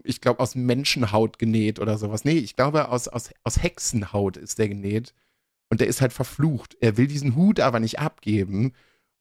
[0.05, 2.25] ich glaube, aus Menschenhaut genäht oder sowas.
[2.25, 5.15] Nee, ich glaube, aus, aus, aus Hexenhaut ist der genäht.
[5.69, 6.77] Und der ist halt verflucht.
[6.81, 8.73] Er will diesen Hut aber nicht abgeben.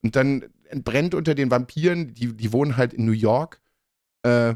[0.04, 3.62] Und dann entbrennt unter den Vampiren, die, die wohnen halt in New York,
[4.24, 4.56] äh,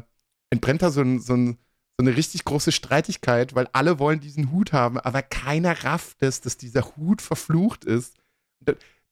[0.50, 1.58] entbrennt da so, ein, so, ein,
[1.98, 6.40] so, eine richtig große Streitigkeit, weil alle wollen diesen Hut haben, aber keiner rafft es,
[6.40, 8.16] dass dieser Hut verflucht ist.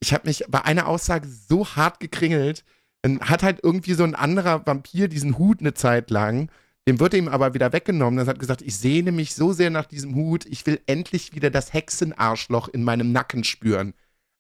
[0.01, 2.65] Ich habe mich bei einer Aussage so hart gekringelt.
[3.03, 6.51] Dann hat halt irgendwie so ein anderer Vampir diesen Hut eine Zeit lang.
[6.89, 8.19] Dem wird ihm aber wieder weggenommen.
[8.19, 11.51] Er hat gesagt, ich sehne mich so sehr nach diesem Hut, ich will endlich wieder
[11.51, 13.93] das Hexenarschloch in meinem Nacken spüren.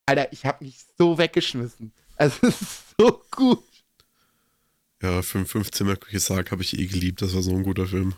[0.06, 1.92] Alter, ich habe mich so weggeschmissen.
[2.16, 3.62] Also, es ist so gut.
[5.02, 7.20] Ja, 15 Merkliche Sarg habe ich eh geliebt.
[7.20, 8.14] Das war so ein guter Film.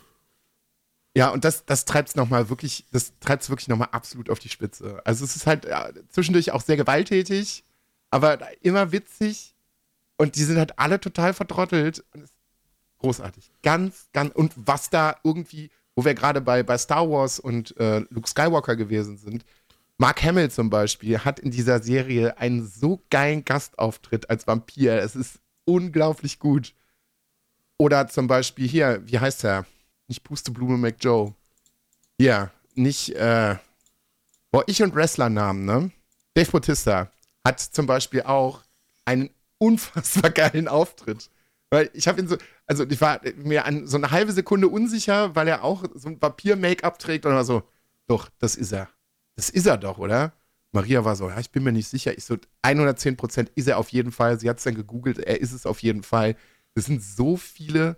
[1.13, 4.39] Ja, und das, das treibt es nochmal wirklich, das treibt es wirklich nochmal absolut auf
[4.39, 5.01] die Spitze.
[5.03, 7.65] Also es ist halt ja, zwischendurch auch sehr gewalttätig,
[8.11, 9.55] aber immer witzig.
[10.15, 12.05] Und die sind halt alle total verdrottelt.
[12.13, 12.31] Und es
[13.01, 13.51] großartig.
[13.63, 17.99] Ganz, ganz, und was da irgendwie, wo wir gerade bei, bei Star Wars und äh,
[18.09, 19.43] Luke Skywalker gewesen sind,
[19.97, 24.95] Mark Hamill zum Beispiel hat in dieser Serie einen so geilen Gastauftritt als Vampir.
[24.95, 26.73] Es ist unglaublich gut.
[27.77, 29.65] Oder zum Beispiel hier, wie heißt er?
[30.07, 31.33] Nicht Pusteblume McJoe.
[32.19, 33.57] Hier, nicht, äh,
[34.51, 35.91] boah, ich und Wrestlernamen, ne?
[36.33, 37.11] Dave Bautista
[37.45, 38.61] hat zum Beispiel auch
[39.05, 41.29] einen unfassbar geilen Auftritt.
[41.71, 45.35] Weil ich habe ihn so, also ich war mir an so eine halbe Sekunde unsicher,
[45.35, 47.63] weil er auch so ein Papier-Make-up trägt und war so,
[48.07, 48.89] doch, das ist er.
[49.37, 50.33] Das ist er doch, oder?
[50.73, 52.17] Maria war so, ja, ich bin mir nicht sicher.
[52.17, 54.39] Ich so, 110 Prozent ist er auf jeden Fall.
[54.39, 56.35] Sie hat es dann gegoogelt, er ist es auf jeden Fall.
[56.75, 57.97] Es sind so viele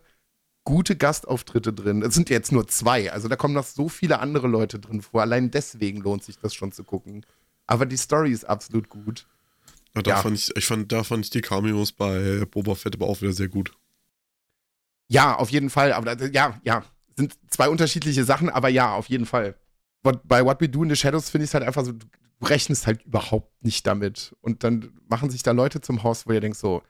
[0.63, 2.03] gute Gastauftritte drin.
[2.03, 5.21] Es sind jetzt nur zwei, also da kommen noch so viele andere Leute drin vor.
[5.21, 7.25] Allein deswegen lohnt sich das schon zu gucken.
[7.67, 9.27] Aber die Story ist absolut gut.
[9.95, 10.17] Ja, da, ja.
[10.17, 13.33] Fand ich, ich fand, da fand ich die Cameos bei Boba Fett aber auch wieder
[13.33, 13.71] sehr gut.
[15.07, 15.93] Ja, auf jeden Fall.
[15.93, 16.83] Aber ja, ja,
[17.15, 19.55] sind zwei unterschiedliche Sachen, aber ja, auf jeden Fall.
[20.01, 22.05] Bei What We Do in the Shadows finde ich es halt einfach so, du
[22.41, 24.35] rechnest halt überhaupt nicht damit.
[24.41, 26.81] Und dann machen sich da Leute zum Haus, wo ihr denkt so,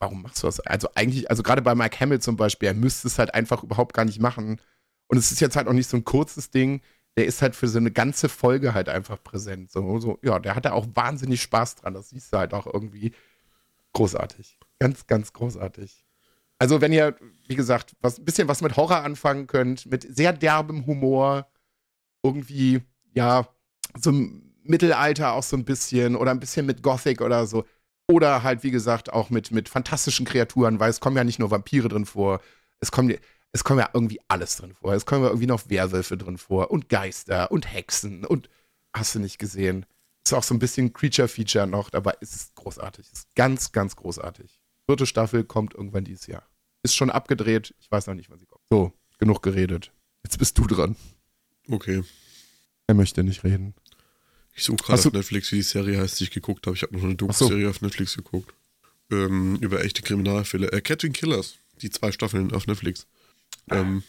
[0.00, 0.60] warum machst du das?
[0.60, 3.94] Also eigentlich, also gerade bei Mike Hamill zum Beispiel, er müsste es halt einfach überhaupt
[3.94, 4.60] gar nicht machen.
[5.06, 6.80] Und es ist jetzt halt auch nicht so ein kurzes Ding.
[7.16, 9.70] Der ist halt für so eine ganze Folge halt einfach präsent.
[9.70, 11.94] So, so ja, der hat da auch wahnsinnig Spaß dran.
[11.94, 13.12] Das siehst du halt auch irgendwie
[13.92, 14.58] großartig.
[14.78, 16.06] Ganz, ganz großartig.
[16.58, 17.16] Also, wenn ihr,
[17.48, 21.46] wie gesagt, was, ein bisschen was mit Horror anfangen könnt, mit sehr derbem Humor,
[22.22, 22.82] irgendwie,
[23.14, 23.48] ja,
[23.98, 24.12] so
[24.62, 27.64] Mittelalter auch so ein bisschen oder ein bisschen mit Gothic oder so.
[28.08, 31.50] Oder halt, wie gesagt, auch mit, mit fantastischen Kreaturen, weil es kommen ja nicht nur
[31.50, 32.40] Vampire drin vor,
[32.80, 33.16] es kommen,
[33.52, 34.94] es kommen ja irgendwie alles drin vor.
[34.94, 38.48] Es kommen ja irgendwie noch Werwölfe drin vor und Geister und Hexen und
[38.92, 39.86] hast du nicht gesehen.
[40.24, 43.10] Ist auch so ein bisschen Creature-Feature noch, aber es ist großartig.
[43.12, 44.60] Ist ganz, ganz großartig.
[44.86, 46.46] Vierte Staffel kommt irgendwann dieses Jahr.
[46.82, 47.74] Ist schon abgedreht.
[47.80, 48.62] Ich weiß noch nicht, wann sie kommt.
[48.70, 49.92] So, genug geredet.
[50.22, 50.96] Jetzt bist du dran.
[51.68, 52.04] Okay.
[52.86, 53.74] Er möchte nicht reden.
[54.54, 56.76] Ich suche gerade auf Netflix, wie die Serie heißt, die ich geguckt habe.
[56.76, 57.70] Ich habe noch eine Doku-Serie so.
[57.70, 58.52] auf Netflix geguckt.
[59.10, 60.70] Ähm, über echte Kriminalfälle.
[60.72, 61.56] Äh, Catching Killers.
[61.80, 63.06] Die zwei Staffeln auf Netflix.
[63.70, 64.02] Ähm,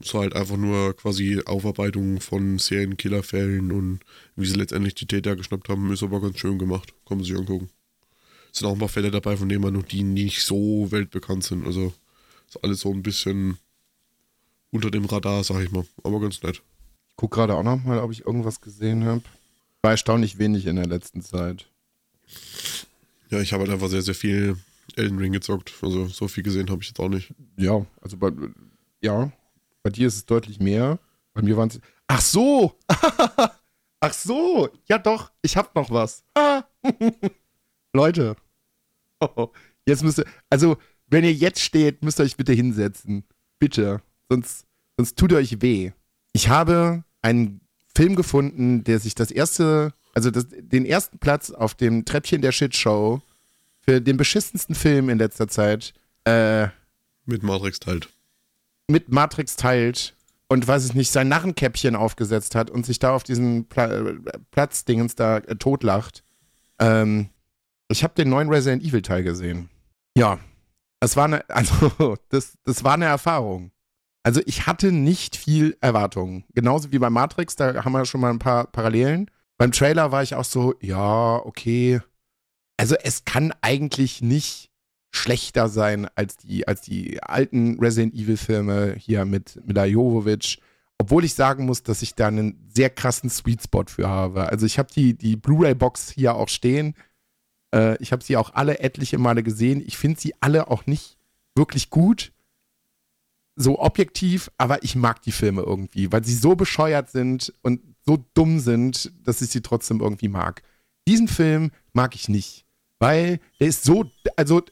[0.00, 4.00] so halt einfach nur quasi Aufarbeitung von Serienkillerfällen und
[4.36, 6.92] wie sie letztendlich die Täter geschnappt haben, ist aber ganz schön gemacht.
[7.06, 7.70] Kann man sich angucken.
[8.52, 11.44] Es sind auch ein paar Fälle dabei, von denen man noch die nicht so weltbekannt
[11.44, 11.66] sind.
[11.66, 11.92] Also
[12.48, 13.58] ist alles so ein bisschen
[14.70, 15.86] unter dem Radar, sag ich mal.
[16.02, 16.62] Aber ganz nett.
[17.10, 19.22] Ich gucke gerade auch noch mal, ob ich irgendwas gesehen habe.
[19.82, 21.66] War erstaunlich wenig in der letzten Zeit.
[23.30, 24.56] Ja, ich habe halt einfach sehr, sehr viel
[24.96, 25.72] Elden Ring gezockt.
[25.82, 27.32] Also so viel gesehen habe ich jetzt auch nicht.
[27.56, 28.30] Ja, also bei,
[29.02, 29.30] ja,
[29.82, 30.98] bei dir ist es deutlich mehr.
[31.34, 31.80] Bei mir waren es.
[32.06, 32.78] Ach so!
[34.00, 34.68] Ach so!
[34.88, 36.24] Ja doch, ich hab noch was.
[36.34, 36.64] Ah.
[37.92, 38.36] Leute.
[39.86, 40.26] Jetzt müsst ihr.
[40.50, 40.76] Also,
[41.08, 43.24] wenn ihr jetzt steht, müsst ihr euch bitte hinsetzen.
[43.58, 44.00] Bitte.
[44.30, 44.64] Sonst,
[44.96, 45.92] sonst tut euch weh.
[46.32, 47.60] Ich habe einen
[47.94, 52.52] Film gefunden, der sich das erste, also das, den ersten Platz auf dem Treppchen der
[52.52, 53.20] Shitshow
[53.80, 55.92] für den beschissensten Film in letzter Zeit.
[56.24, 56.68] Äh,
[57.26, 58.08] Mit Matrix teilt.
[58.92, 60.14] Mit Matrix teilt
[60.48, 64.14] und weiß ich nicht, sein Narrenkäppchen aufgesetzt hat und sich da auf diesen Pla
[64.50, 66.22] Platzdingens da äh, totlacht.
[66.78, 67.30] Ähm,
[67.88, 69.70] ich habe den neuen Resident Evil Teil gesehen.
[70.16, 70.38] Ja,
[71.00, 73.72] es war eine, also das, das war eine Erfahrung.
[74.24, 76.44] Also ich hatte nicht viel Erwartungen.
[76.54, 79.30] Genauso wie bei Matrix, da haben wir schon mal ein paar Parallelen.
[79.58, 82.00] Beim Trailer war ich auch so, ja, okay.
[82.76, 84.71] Also es kann eigentlich nicht
[85.12, 90.60] schlechter sein als die, als die alten Resident Evil-Filme hier mit Mila Jovovich.
[90.98, 94.48] Obwohl ich sagen muss, dass ich da einen sehr krassen Sweet Spot für habe.
[94.48, 96.94] Also ich habe die, die Blu-ray-Box hier auch stehen.
[97.74, 99.82] Äh, ich habe sie auch alle etliche Male gesehen.
[99.84, 101.18] Ich finde sie alle auch nicht
[101.54, 102.32] wirklich gut.
[103.54, 108.24] So objektiv, aber ich mag die Filme irgendwie, weil sie so bescheuert sind und so
[108.32, 110.62] dumm sind, dass ich sie trotzdem irgendwie mag.
[111.06, 112.64] Diesen Film mag ich nicht,
[112.98, 114.62] weil der ist so, also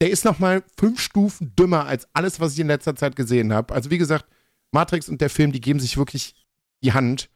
[0.00, 3.74] der ist nochmal fünf Stufen dümmer als alles, was ich in letzter Zeit gesehen habe.
[3.74, 4.26] Also wie gesagt,
[4.72, 6.34] Matrix und der Film, die geben sich wirklich
[6.82, 7.30] die Hand.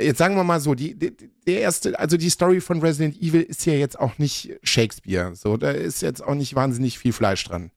[0.00, 1.16] Jetzt sagen wir mal so, die, die,
[1.46, 5.34] der erste, also die Story von Resident Evil ist ja jetzt auch nicht Shakespeare.
[5.34, 7.72] So, da ist jetzt auch nicht wahnsinnig viel Fleisch dran.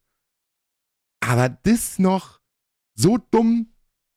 [1.20, 2.40] Aber das noch
[2.94, 3.74] so dumm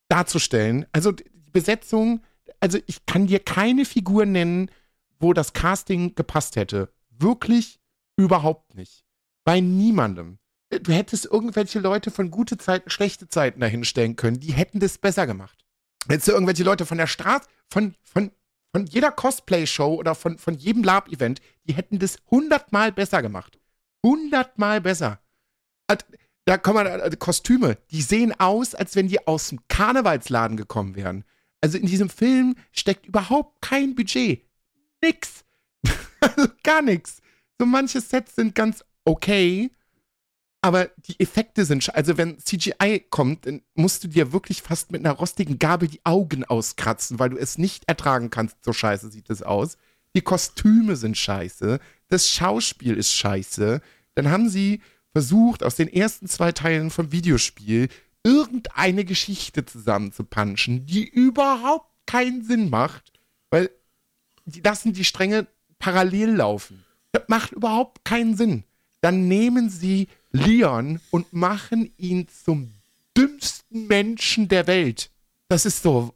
[0.09, 2.23] darzustellen, also die Besetzung,
[2.61, 4.71] also ich kann dir keine Figur nennen,
[5.19, 6.93] wo das Casting gepasst hätte.
[7.11, 7.81] Wirklich
[8.17, 9.04] überhaupt nicht.
[9.45, 10.39] Bei niemandem.
[10.71, 14.41] Du hättest irgendwelche Leute von gute Zeiten, schlechte Zeiten dahinstellen können.
[14.41, 15.65] Die hätten das besser gemacht.
[16.09, 18.31] Hättest du irgendwelche Leute von der Straße, von, von,
[18.73, 23.59] von jeder Cosplay-Show oder von, von jedem Lab-Event, die hätten das hundertmal besser gemacht.
[24.03, 25.21] Hundertmal besser.
[26.47, 31.25] Da kommen also Kostüme, die sehen aus, als wenn die aus dem Karnevalsladen gekommen wären.
[31.63, 34.45] Also in diesem Film steckt überhaupt kein Budget.
[35.03, 35.45] Nix.
[36.21, 37.23] also gar nichts.
[37.59, 39.71] So manche Sets sind ganz okay,
[40.65, 45.05] aber die Effekte sind, also wenn CGI kommt, dann musst du dir wirklich fast mit
[45.05, 48.65] einer rostigen Gabel die Augen auskratzen, weil du es nicht ertragen kannst.
[48.65, 49.77] So scheiße sieht es aus.
[50.17, 51.81] Die Kostüme sind scheiße.
[52.09, 53.83] Das Schauspiel ist scheiße.
[54.15, 54.81] Dann haben sie
[55.13, 57.91] versucht, aus den ersten zwei Teilen vom Videospiel
[58.23, 63.13] irgendeine Geschichte zusammenzupanschen, die überhaupt keinen Sinn macht,
[63.51, 63.71] weil
[64.47, 65.47] die lassen die Stränge
[65.79, 66.87] parallel laufen.
[67.13, 68.65] Das macht überhaupt keinen Sinn
[69.05, 72.73] dann nehmen sie Leon und machen ihn zum
[73.15, 75.11] dümmsten Menschen der Welt.
[75.49, 76.15] Das ist so,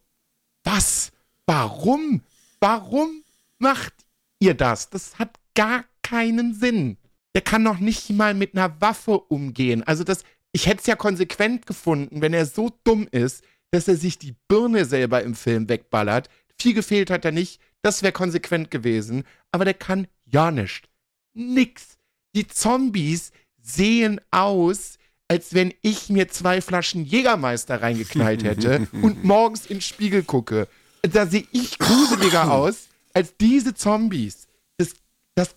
[0.64, 1.12] was?
[1.44, 2.22] Warum?
[2.60, 3.24] Warum
[3.58, 3.92] macht
[4.38, 4.88] ihr das?
[4.88, 6.96] Das hat gar keinen Sinn.
[7.34, 9.82] Der kann noch nicht mal mit einer Waffe umgehen.
[9.82, 13.96] Also das, ich hätte es ja konsequent gefunden, wenn er so dumm ist, dass er
[13.96, 16.30] sich die Birne selber im Film wegballert.
[16.58, 17.60] Viel gefehlt hat er nicht.
[17.82, 19.24] Das wäre konsequent gewesen.
[19.52, 20.88] Aber der kann ja nicht.
[21.34, 21.97] Nix.
[22.38, 29.66] Die Zombies sehen aus, als wenn ich mir zwei Flaschen Jägermeister reingeknallt hätte und morgens
[29.66, 30.68] in den Spiegel gucke.
[31.02, 34.46] Da sehe ich gruseliger aus als diese Zombies.
[34.76, 34.94] Das,
[35.34, 35.56] das,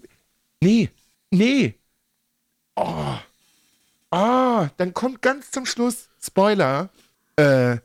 [0.60, 0.90] nee,
[1.30, 1.76] nee.
[2.76, 3.14] Oh,
[4.10, 6.90] oh, dann kommt ganz zum Schluss, Spoiler,
[7.36, 7.78] äh,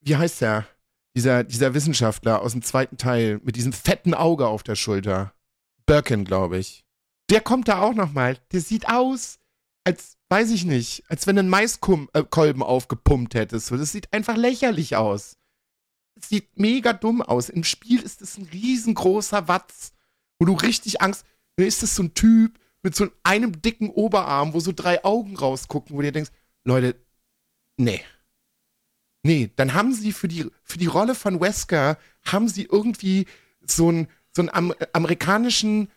[0.00, 0.66] wie heißt der?
[1.14, 5.34] Dieser, dieser Wissenschaftler aus dem zweiten Teil mit diesem fetten Auge auf der Schulter.
[5.84, 6.87] Birkin, glaube ich.
[7.30, 8.38] Der kommt da auch nochmal.
[8.52, 9.38] Der sieht aus,
[9.84, 13.70] als, weiß ich nicht, als wenn du einen Maiskolben äh, aufgepumpt hättest.
[13.70, 15.36] Das sieht einfach lächerlich aus.
[16.14, 17.48] Das sieht mega dumm aus.
[17.48, 19.92] Im Spiel ist es ein riesengroßer Watz,
[20.38, 21.24] wo du richtig Angst.
[21.56, 25.36] Dann ist das so ein Typ mit so einem dicken Oberarm, wo so drei Augen
[25.36, 26.30] rausgucken, wo du dir denkst,
[26.64, 26.96] Leute,
[27.76, 28.02] nee.
[29.24, 33.26] Nee, dann haben sie für die, für die Rolle von Wesker, haben sie irgendwie
[33.66, 35.90] so einen, so einen am, amerikanischen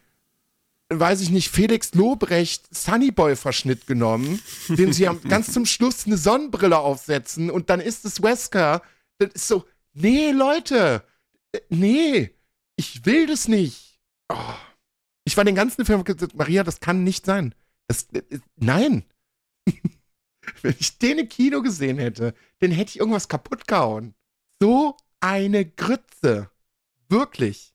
[0.99, 7.49] weiß ich nicht, Felix Lobrecht Sunnyboy-Verschnitt genommen, dem sie ganz zum Schluss eine Sonnenbrille aufsetzen
[7.49, 8.82] und dann ist es Wesker.
[9.17, 11.04] Das ist so, nee, Leute,
[11.69, 12.32] nee,
[12.75, 13.99] ich will das nicht.
[14.30, 14.36] Oh.
[15.23, 17.54] Ich war den ganzen Film gesagt, Maria, das kann nicht sein.
[17.88, 19.06] Das, äh, nein.
[20.62, 24.15] Wenn ich den im Kino gesehen hätte, dann hätte ich irgendwas kaputt gehauen.
[24.60, 26.49] So eine Grütze.
[27.08, 27.70] Wirklich.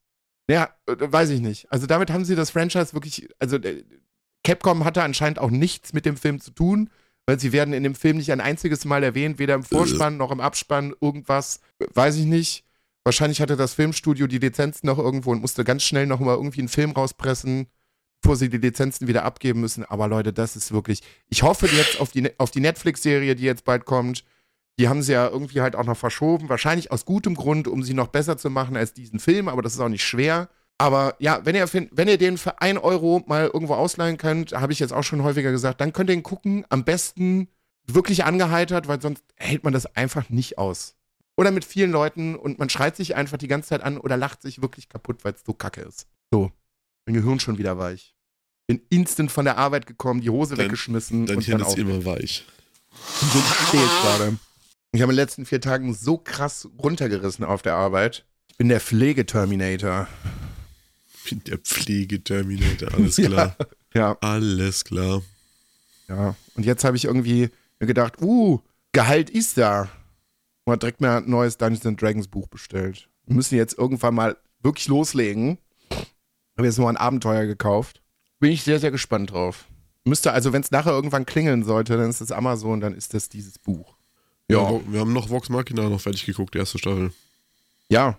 [0.48, 1.70] Ja, äh, weiß ich nicht.
[1.70, 3.84] Also damit haben sie das Franchise wirklich, also äh,
[4.44, 6.90] Capcom hatte anscheinend auch nichts mit dem Film zu tun,
[7.26, 10.30] weil sie werden in dem Film nicht ein einziges Mal erwähnt, weder im Vorspann noch
[10.30, 11.60] im Abspann, irgendwas,
[11.94, 12.64] weiß ich nicht.
[13.04, 16.60] Wahrscheinlich hatte das Filmstudio die Lizenzen noch irgendwo und musste ganz schnell noch mal irgendwie
[16.60, 17.66] einen Film rauspressen,
[18.20, 19.84] bevor sie die Lizenzen wieder abgeben müssen.
[19.84, 21.02] Aber Leute, das ist wirklich.
[21.28, 24.24] Ich hoffe jetzt auf die, auf die Netflix-Serie, die jetzt bald kommt.
[24.78, 26.48] Die haben sie ja irgendwie halt auch noch verschoben.
[26.48, 29.74] Wahrscheinlich aus gutem Grund, um sie noch besser zu machen als diesen Film, aber das
[29.74, 30.48] ist auch nicht schwer.
[30.78, 34.74] Aber ja, wenn ihr, wenn ihr den für 1 Euro mal irgendwo ausleihen könnt, habe
[34.74, 36.66] ich jetzt auch schon häufiger gesagt, dann könnt ihr ihn gucken.
[36.68, 37.48] Am besten
[37.86, 40.94] wirklich angeheitert, weil sonst hält man das einfach nicht aus.
[41.38, 44.42] Oder mit vielen Leuten und man schreit sich einfach die ganze Zeit an oder lacht
[44.42, 46.06] sich wirklich kaputt, weil es so kacke ist.
[46.30, 46.50] So,
[47.06, 48.14] mein Gehirn schon wieder weich.
[48.66, 51.74] Bin instant von der Arbeit gekommen, die Hose Dein- weggeschmissen Dein und Hirn dann ist
[51.74, 51.78] auch.
[51.78, 52.44] immer weich.
[53.20, 54.36] So steht gerade.
[54.96, 58.24] Ich habe in den letzten vier Tagen so krass runtergerissen auf der Arbeit.
[58.48, 60.08] Ich bin der Pflegeterminator.
[61.24, 63.56] Ich bin der Pflegeterminator, alles klar.
[63.92, 65.22] Ja, Alles klar.
[66.08, 66.34] ja.
[66.54, 68.60] Und jetzt habe ich irgendwie mir gedacht, uh,
[68.92, 69.90] Gehalt ist da.
[70.64, 73.10] Und hab direkt mir ein neues Dungeons and Dragons Buch bestellt.
[73.26, 75.58] Wir müssen jetzt irgendwann mal wirklich loslegen.
[76.56, 78.00] Habe jetzt nur ein Abenteuer gekauft.
[78.40, 79.66] Bin ich sehr, sehr gespannt drauf.
[80.04, 83.28] Müsste, also wenn es nachher irgendwann klingeln sollte, dann ist es Amazon, dann ist das
[83.28, 83.95] dieses Buch.
[84.48, 84.80] Ja.
[84.86, 87.12] Wir haben noch Vox Machina noch fertig geguckt, die erste Staffel.
[87.88, 88.18] Ja,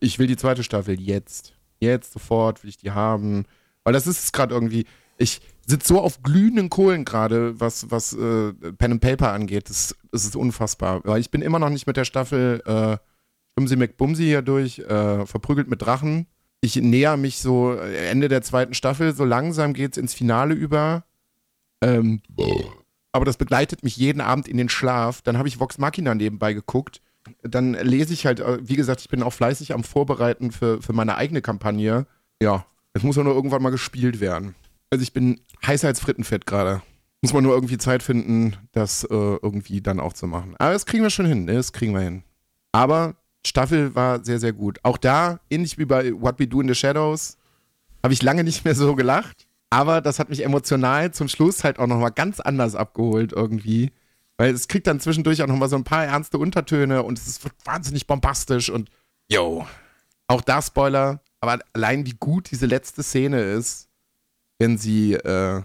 [0.00, 1.54] ich will die zweite Staffel jetzt.
[1.80, 3.44] Jetzt, sofort will ich die haben.
[3.84, 4.86] Weil das ist es gerade irgendwie.
[5.18, 9.68] Ich sitze so auf glühenden Kohlen gerade, was, was äh, Pen and Paper angeht.
[9.68, 11.00] Das, das ist unfassbar.
[11.04, 12.96] Weil ich bin immer noch nicht mit der Staffel äh,
[13.58, 16.26] Schwimmen McBumsi hier durch, äh, verprügelt mit Drachen.
[16.60, 21.04] Ich näher mich so äh, Ende der zweiten Staffel, so langsam geht's ins Finale über.
[21.82, 22.22] Ähm,
[23.12, 25.22] aber das begleitet mich jeden Abend in den Schlaf.
[25.22, 27.00] Dann habe ich Vox Machina nebenbei geguckt
[27.42, 30.92] dann lese ich halt, äh, wie gesagt, ich bin auch fleißig am Vorbereiten für, für
[30.92, 32.06] meine eigene Kampagne.
[32.42, 34.54] Ja, es muss ja nur irgendwann mal gespielt werden.
[34.90, 36.82] Also ich bin heißer als Frittenfett gerade.
[37.22, 40.56] Muss man nur irgendwie Zeit finden, das äh, irgendwie dann auch zu machen.
[40.58, 41.54] Aber das kriegen wir schon hin, ne?
[41.54, 42.24] das kriegen wir hin.
[42.72, 43.14] Aber
[43.46, 44.80] Staffel war sehr, sehr gut.
[44.82, 47.38] Auch da, ähnlich wie bei What We Do in the Shadows,
[48.02, 49.46] habe ich lange nicht mehr so gelacht.
[49.72, 53.90] Aber das hat mich emotional zum Schluss halt auch nochmal ganz anders abgeholt irgendwie.
[54.36, 57.48] Weil es kriegt dann zwischendurch auch nochmal so ein paar ernste Untertöne und es ist
[57.64, 58.90] wahnsinnig bombastisch und
[59.30, 59.66] yo.
[60.26, 63.88] Auch da Spoiler, aber allein wie gut diese letzte Szene ist,
[64.58, 65.62] wenn sie äh,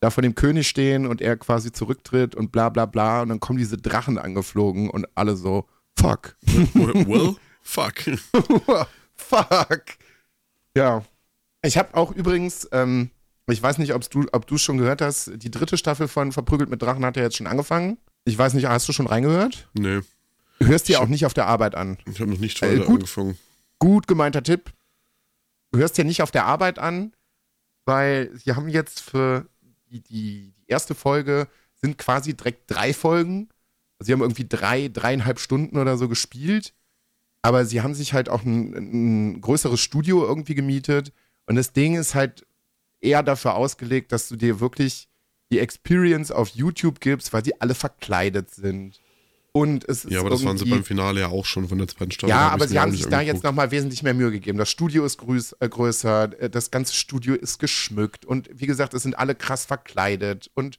[0.00, 3.38] da vor dem König stehen und er quasi zurücktritt und bla bla bla und dann
[3.38, 6.36] kommen diese Drachen angeflogen und alle so, fuck.
[6.74, 7.94] well, fuck.
[9.14, 9.84] fuck.
[10.76, 11.04] Ja.
[11.62, 13.12] Ich habe auch übrigens, ähm,
[13.52, 16.32] ich weiß nicht, ob's du, ob du es schon gehört hast, die dritte Staffel von
[16.32, 17.98] Verprügelt mit Drachen hat ja jetzt schon angefangen.
[18.24, 19.68] Ich weiß nicht, hast du schon reingehört?
[19.74, 20.00] Nee,
[20.60, 21.98] Du hörst dir auch nicht auf der Arbeit an.
[22.10, 22.96] ich habe noch nicht Äh, weiter gut.
[23.00, 23.38] angefangen.
[23.78, 24.72] Gut gemeinter Tipp.
[25.70, 27.12] Du hörst dir nicht auf der Arbeit an,
[27.84, 33.48] weil sie haben jetzt für die, die, die erste Folge sind quasi direkt drei Folgen.
[34.00, 36.74] Sie haben irgendwie drei, dreieinhalb Stunden oder so gespielt.
[37.42, 38.74] Aber sie haben sich halt auch ein,
[39.36, 41.12] ein größeres Studio irgendwie gemietet.
[41.46, 42.46] Und das Ding ist halt
[43.00, 45.08] eher dafür ausgelegt, dass du dir wirklich
[45.50, 49.00] die Experience auf YouTube gibst, weil sie alle verkleidet sind.
[49.52, 51.88] Und es ist Ja, aber das waren sie beim Finale ja auch schon von der
[51.88, 52.30] zweiten Staffel.
[52.30, 54.58] ja, aber sie haben sich da jetzt nochmal wesentlich mehr Mühe gegeben.
[54.58, 58.94] Das Studio ist grüß, äh, größer, äh, das ganze Studio ist geschmückt und wie gesagt,
[58.94, 60.78] es sind alle krass verkleidet und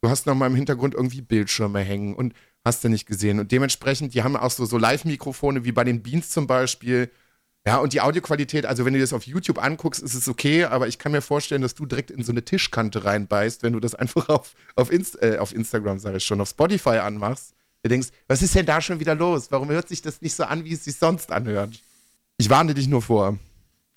[0.00, 2.32] du hast nochmal im Hintergrund irgendwie Bildschirme hängen und
[2.64, 3.40] hast du nicht gesehen.
[3.40, 7.10] Und dementsprechend, die haben auch so, so Live-Mikrofone wie bei den Beans zum Beispiel.
[7.66, 10.86] Ja, und die Audioqualität, also wenn du das auf YouTube anguckst, ist es okay, aber
[10.86, 13.94] ich kann mir vorstellen, dass du direkt in so eine Tischkante reinbeißt, wenn du das
[13.96, 17.54] einfach auf, auf, Inst äh, auf Instagram, sage ich schon, auf Spotify anmachst.
[17.82, 19.50] Du denkst, was ist denn da schon wieder los?
[19.50, 21.70] Warum hört sich das nicht so an, wie es sich sonst anhört?
[22.38, 23.38] Ich warne dich nur vor.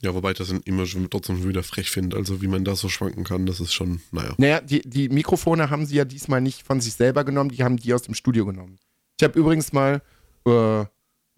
[0.01, 2.17] Ja, wobei ich das dann immer schon trotzdem wieder frech finde.
[2.17, 4.33] Also wie man da so schwanken kann, das ist schon, naja.
[4.37, 7.77] Naja, die, die Mikrofone haben sie ja diesmal nicht von sich selber genommen, die haben
[7.77, 8.79] die aus dem Studio genommen.
[9.19, 10.01] Ich habe übrigens mal,
[10.45, 10.85] äh,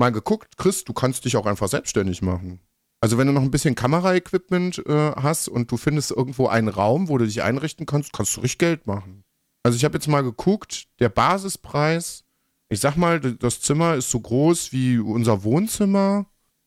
[0.02, 2.60] mal geguckt, Chris, du kannst dich auch einfach selbstständig machen.
[3.02, 7.08] Also wenn du noch ein bisschen Kameraequipment äh, hast und du findest irgendwo einen Raum,
[7.08, 9.24] wo du dich einrichten kannst, kannst du richtig Geld machen.
[9.64, 12.24] Also ich habe jetzt mal geguckt, der Basispreis,
[12.70, 16.26] ich sag mal, das Zimmer ist so groß wie unser Wohnzimmer.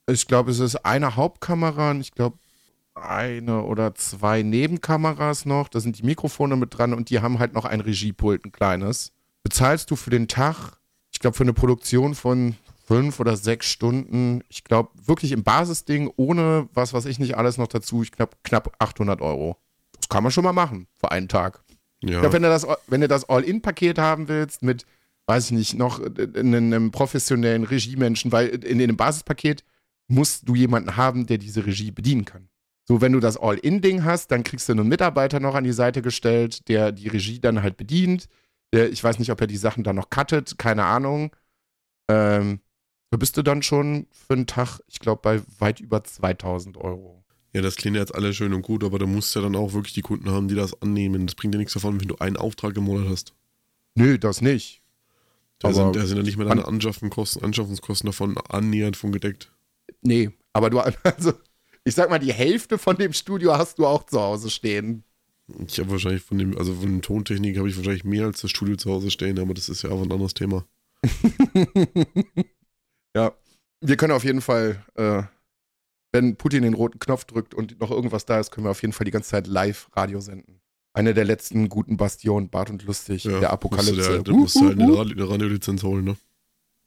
[0.08, 2.38] Ich glaube, es ist eine Hauptkamera und ich glaube
[2.94, 5.68] eine oder zwei Nebenkameras noch.
[5.68, 9.12] Da sind die Mikrofone mit dran und die haben halt noch ein Regiepult, ein kleines.
[9.42, 10.78] Bezahlst du für den Tag,
[11.12, 12.54] ich glaube, für eine Produktion von
[12.86, 17.56] fünf oder sechs Stunden, ich glaube, wirklich im Basisding, ohne was weiß ich nicht alles
[17.58, 19.56] noch dazu, ich glaube, knapp 800 Euro.
[19.96, 21.64] Das kann man schon mal machen für einen Tag.
[22.00, 24.84] Ich Ja, glaube, wenn du das, wenn du das All-In-Paket haben willst, mit,
[25.26, 29.64] weiß ich nicht, noch äh, einem, einem professionellen Regiemenschen, weil in dem Basispaket
[30.06, 32.48] musst du jemanden haben, der diese Regie bedienen kann.
[32.86, 36.02] So, wenn du das All-In-Ding hast, dann kriegst du einen Mitarbeiter noch an die Seite
[36.02, 38.28] gestellt, der die Regie dann halt bedient.
[38.74, 41.34] Der, ich weiß nicht, ob er die Sachen dann noch cuttet, keine Ahnung.
[42.08, 42.60] Ähm,
[43.10, 47.24] da bist du dann schon für einen Tag, ich glaube, bei weit über 2000 Euro.
[47.52, 49.72] ja, das klingt ja jetzt alles schön und gut, aber du musst ja dann auch
[49.72, 51.26] wirklich die Kunden haben, die das annehmen.
[51.26, 53.32] Das bringt dir nichts davon, wenn du einen Auftrag im Monat hast.
[53.94, 54.82] Nö, das nicht.
[55.60, 59.52] Da Aber sind, da sind ja nicht mehr deine Anschaffungskosten, Anschaffungskosten davon annähernd von gedeckt.
[60.02, 61.32] Nee, aber du, also,
[61.84, 65.04] ich sag mal, die Hälfte von dem Studio hast du auch zu Hause stehen.
[65.66, 68.50] Ich habe wahrscheinlich von dem, also von den Tontechnik habe ich wahrscheinlich mehr als das
[68.50, 70.66] Studio zu Hause stehen, aber das ist ja auch ein anderes Thema.
[73.14, 73.32] ja,
[73.80, 75.22] wir können auf jeden Fall, äh,
[76.12, 78.92] wenn Putin den roten Knopf drückt und noch irgendwas da ist, können wir auf jeden
[78.92, 80.60] Fall die ganze Zeit live Radio senden.
[80.92, 83.94] Eine der letzten guten Bastionen, Bart und Lustig, Ja, der Apokalypse.
[83.94, 86.16] Musst du, da musst du halt eine, Radio, eine Radiolizenz holen, ne?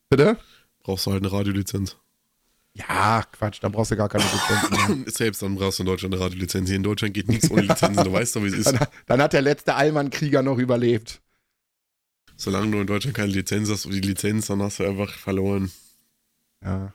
[0.09, 0.37] Bitte?
[0.79, 1.97] Brauchst du halt eine Radiolizenz.
[2.73, 5.11] Ja, Quatsch, dann brauchst du gar keine Lizenzen mehr.
[5.11, 6.69] Selbst dann brauchst du in Deutschland eine Radiolizenz.
[6.69, 8.65] Hier in Deutschland geht nichts ohne Lizenzen, du weißt doch, wie es ist.
[8.71, 11.21] Dann, dann hat der letzte Allmann-Krieger noch überlebt.
[12.37, 15.71] Solange du in Deutschland keine Lizenz hast und die Lizenz, dann hast du einfach verloren.
[16.63, 16.93] Ja.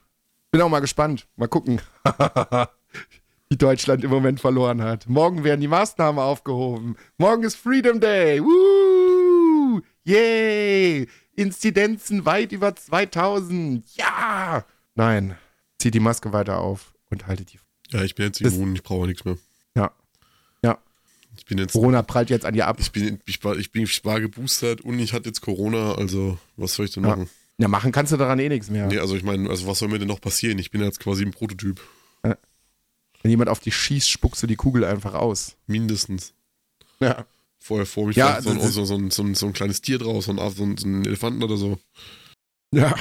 [0.51, 1.27] Bin auch mal gespannt.
[1.35, 1.81] Mal gucken,
[3.49, 5.07] wie Deutschland im Moment verloren hat.
[5.07, 6.95] Morgen werden die Maßnahmen aufgehoben.
[7.17, 8.41] Morgen ist Freedom Day.
[8.41, 9.81] Woo!
[10.03, 11.07] Yay!
[11.35, 13.83] Inzidenzen weit über 2000.
[13.95, 14.65] Ja!
[14.95, 15.35] Nein.
[15.79, 17.59] Zieht die Maske weiter auf und haltet die.
[17.89, 19.37] Ja, ich bin jetzt Das- immun, ich brauche nichts mehr.
[19.75, 19.91] Ja.
[20.63, 20.77] Ja.
[21.35, 22.77] Ich bin jetzt, Corona prallt jetzt an dir ab.
[22.79, 26.37] ich bin, ich war, ich bin, ich war geboostert und ich hatte jetzt Corona, also
[26.57, 27.09] was soll ich denn Ja.
[27.09, 27.29] machen?
[27.59, 28.87] Ja, machen kannst du daran eh nichts mehr.
[28.87, 30.57] Nee, also ich meine, also was soll mir denn noch passieren?
[30.59, 31.81] Ich bin jetzt quasi ein Prototyp.
[33.23, 35.55] Wenn jemand auf dich schießt, spuckst du die Kugel einfach aus.
[35.65, 36.33] Mindestens.
[36.99, 37.25] Ja.
[37.57, 40.33] Vorher vor mich Ja, so, ein, so, so, ein, so, ein, kleines Tier draus, so
[40.33, 41.79] ein, so ein, Elefanten oder so.
[42.73, 42.93] Ja.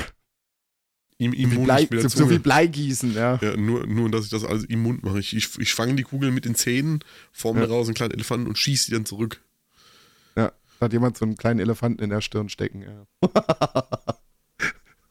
[1.18, 2.38] Im, im Mund Blei, so, so wie.
[2.38, 3.40] Bleigießen, ja.
[3.42, 5.18] Ja, nur, nur, dass ich das alles im Mund mache.
[5.18, 7.00] Ich, ich, ich fange die Kugel mit den Zähnen,
[7.32, 7.66] forme Ja.
[7.66, 9.40] daraus einen kleinen Elefanten und schieße die dann zurück.
[10.36, 12.82] Ja, da hat jemand so einen kleinen Elefanten in der Stirn stecken.
[12.82, 13.06] Ja.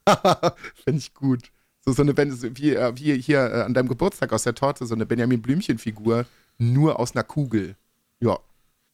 [0.83, 1.51] Finde ich gut.
[1.83, 4.93] So, so eine, wie, äh, wie hier äh, an deinem Geburtstag aus der Torte, so
[4.93, 6.25] eine Benjamin Blümchen-Figur,
[6.57, 7.75] nur aus einer Kugel.
[8.19, 8.39] Ja,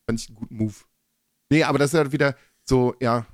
[0.05, 0.75] fand ich einen guten Move.
[1.49, 3.25] Nee, aber das ist halt wieder so, ja,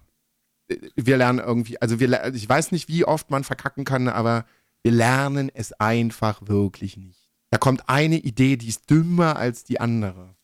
[0.95, 4.45] wir lernen irgendwie, also wir, ich weiß nicht, wie oft man verkacken kann, aber
[4.81, 7.29] wir lernen es einfach wirklich nicht.
[7.51, 10.35] Da kommt eine Idee, die ist dümmer als die andere.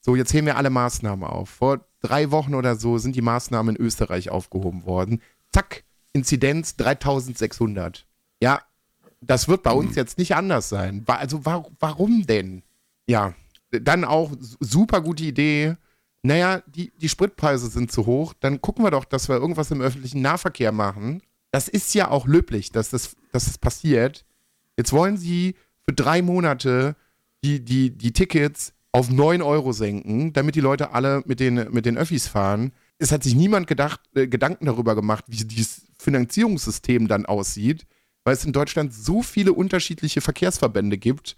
[0.00, 1.48] So, jetzt heben wir alle Maßnahmen auf.
[1.48, 5.20] Vor drei Wochen oder so sind die Maßnahmen in Österreich aufgehoben worden.
[5.52, 8.06] Zack, Inzidenz 3600.
[8.42, 8.60] Ja,
[9.20, 11.04] das wird bei uns jetzt nicht anders sein.
[11.06, 12.62] Also wa warum denn?
[13.06, 13.34] Ja,
[13.70, 15.76] dann auch super gute Idee.
[16.22, 18.34] Naja, die, die Spritpreise sind zu hoch.
[18.38, 21.22] Dann gucken wir doch, dass wir irgendwas im öffentlichen Nahverkehr machen.
[21.50, 24.24] Das ist ja auch löblich, dass das, dass das passiert.
[24.76, 26.96] Jetzt wollen sie für drei Monate
[27.44, 31.86] die, die, die Tickets auf 9 Euro senken, damit die Leute alle mit den, mit
[31.86, 32.72] den Öffis fahren.
[32.98, 37.86] Es hat sich niemand gedacht, äh, Gedanken darüber gemacht, wie dieses Finanzierungssystem dann aussieht,
[38.24, 41.36] weil es in Deutschland so viele unterschiedliche Verkehrsverbände gibt.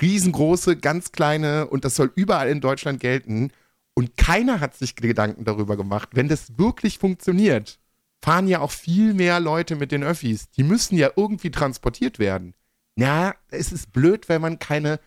[0.00, 3.50] Riesengroße, ganz kleine und das soll überall in Deutschland gelten.
[3.94, 7.78] Und keiner hat sich Gedanken darüber gemacht, wenn das wirklich funktioniert,
[8.22, 10.50] fahren ja auch viel mehr Leute mit den Öffis.
[10.50, 12.54] Die müssen ja irgendwie transportiert werden.
[12.96, 14.98] Ja, es ist blöd, wenn man keine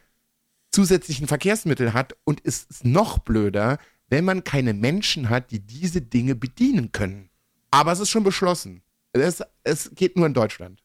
[0.72, 3.80] zusätzlichen Verkehrsmittel hat und es ist noch blöder,
[4.10, 7.30] wenn man keine Menschen hat, die diese Dinge bedienen können.
[7.72, 8.84] Aber es ist schon beschlossen.
[9.14, 10.82] Es, es geht nur in Deutschland.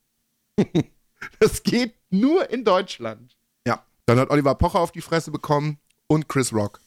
[1.39, 3.37] Es geht nur in Deutschland.
[3.67, 3.85] Ja.
[4.07, 6.81] Dann hat Oliver Pocher auf die Fresse bekommen und Chris Rock.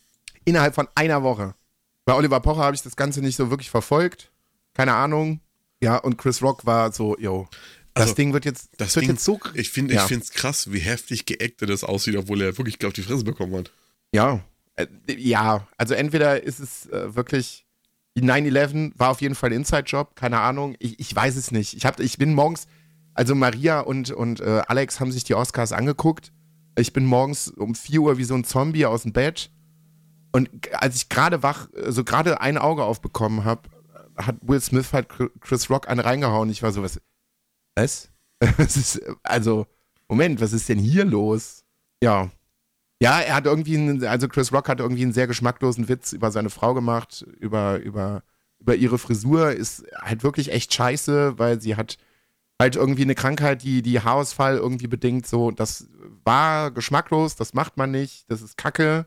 [0.43, 1.55] Innerhalb von einer Woche.
[2.03, 4.31] Bei Oliver Pocher habe ich das Ganze nicht so wirklich verfolgt.
[4.73, 5.39] Keine Ahnung.
[5.81, 7.47] Ja, und Chris Rock war so, yo,
[7.93, 9.39] das Also, Ding wird jetzt, Das wird Ding, jetzt so.
[9.53, 10.05] ich finde Ja.
[10.05, 13.71] es krass, wie heftig geactet das aussieht, obwohl er wirklich auf die Fresse bekommen hat.
[14.13, 14.41] Ja,
[14.75, 17.64] äh, ja, also entweder ist es äh, wirklich,
[18.21, 21.73] 9-11 war auf jeden Fall ein Inside-Job, keine Ahnung, ich, ich weiß es nicht.
[21.75, 22.67] Ich, hab, ich bin morgens,
[23.13, 26.31] also Maria und, und äh, Alex haben sich die Oscars angeguckt.
[26.77, 29.51] Ich bin morgens um 4 Uhr wie so ein Zombie aus dem Bett.
[30.31, 33.69] Und als ich gerade wach, also gerade ein Auge aufbekommen habe,
[34.17, 36.49] hat Will Smith halt Chri- Chris Rock eine reingehauen.
[36.49, 37.01] Ich war so, was?
[37.75, 38.09] Was?
[38.57, 39.65] Es ist, also,
[40.09, 41.63] Moment, was ist denn hier los?
[42.03, 42.29] Ja,
[43.01, 46.31] ja, er hat irgendwie, einen, also Chris Rock hat irgendwie einen sehr geschmacklosen Witz über
[46.31, 48.23] seine Frau gemacht, über, über,
[48.59, 51.97] über ihre Frisur, ist halt wirklich echt scheiße, weil sie hat
[52.59, 55.89] halt irgendwie eine Krankheit, die, die Haarausfall irgendwie bedingt, so, das
[56.23, 59.05] war geschmacklos, das macht man nicht, das ist Kacke.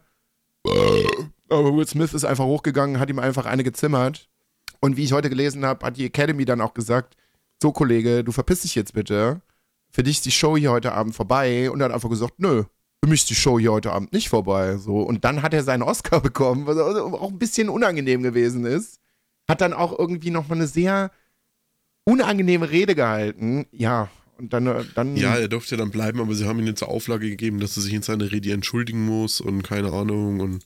[1.49, 4.29] Aber Will Smith ist einfach hochgegangen, hat ihm einfach eine gezimmert.
[4.81, 7.17] Und wie ich heute gelesen habe, hat die Academy dann auch gesagt,
[7.61, 9.41] so Kollege, du verpiss dich jetzt bitte.
[9.91, 11.71] Für dich ist die Show hier heute Abend vorbei.
[11.71, 12.65] Und er hat einfach gesagt, nö,
[13.09, 14.77] mich ist die Show hier heute Abend nicht vorbei.
[14.77, 15.01] So.
[15.01, 19.01] Und dann hat er seinen Oscar bekommen, was auch ein bisschen unangenehm gewesen ist.
[19.49, 21.11] Hat dann auch irgendwie nochmal eine sehr
[22.05, 23.67] unangenehme Rede gehalten.
[23.73, 26.79] Ja, und dann, äh, dann Ja, er durfte dann bleiben, aber sie haben ihm jetzt
[26.79, 30.41] zur Auflage gegeben, dass er sich in seiner Rede entschuldigen muss und keine Ahnung.
[30.41, 30.65] Und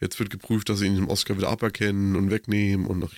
[0.00, 3.12] jetzt wird geprüft, dass sie ihn im Oscar wieder aberkennen und wegnehmen und ach,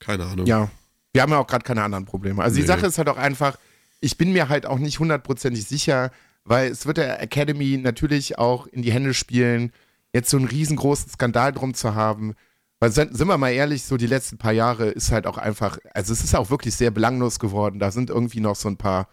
[0.00, 0.46] keine Ahnung.
[0.46, 0.70] Ja,
[1.12, 2.42] wir haben ja auch gerade keine anderen Probleme.
[2.42, 2.66] Also die Nee.
[2.66, 3.56] Sache ist halt auch einfach,
[4.00, 6.10] ich bin mir halt auch nicht hundertprozentig sicher,
[6.44, 9.72] weil es wird der Academy natürlich auch in die Hände spielen,
[10.12, 12.34] jetzt so einen riesengroßen Skandal drum zu haben,
[12.80, 15.78] weil sind, sind wir mal ehrlich, so die letzten paar Jahre ist halt auch einfach,
[15.94, 17.78] also es ist auch wirklich sehr belanglos geworden.
[17.78, 19.08] Da sind irgendwie noch so ein paar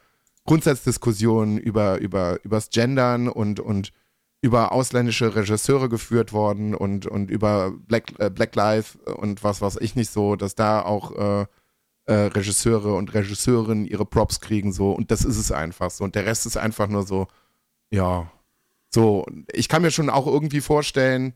[0.46, 3.94] Grundsatzdiskussionen über, über, übers Gendern und, und
[4.42, 9.78] über ausländische Regisseure geführt worden und, und über Black, äh, Black Lives und was weiß
[9.80, 11.46] ich nicht so, dass da auch äh,
[12.12, 16.16] äh, Regisseure und Regisseurinnen ihre Props kriegen so und das ist es einfach so und
[16.16, 17.28] der Rest ist einfach nur so,
[17.89, 18.30] ja,
[18.89, 21.34] so, ich kann mir schon auch irgendwie vorstellen,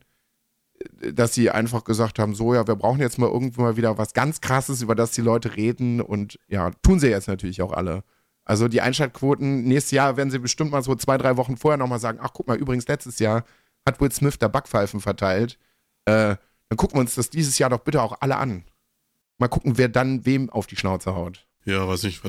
[1.00, 4.12] dass sie einfach gesagt haben, so ja, wir brauchen jetzt mal irgendwo mal wieder was
[4.12, 8.04] ganz krasses, über das die Leute reden und ja, tun sie jetzt natürlich auch alle.
[8.44, 12.00] Also die Einschaltquoten, nächstes Jahr werden sie bestimmt mal so zwei, drei Wochen vorher nochmal
[12.00, 13.44] sagen, ach guck mal, übrigens letztes Jahr
[13.86, 15.58] hat Will Smith da Backpfeifen verteilt.
[16.04, 16.36] Äh,
[16.68, 18.64] dann gucken wir uns das dieses Jahr doch bitte auch alle an.
[19.38, 21.46] Mal gucken, wer dann wem auf die Schnauze haut.
[21.64, 22.22] Ja, weiß nicht.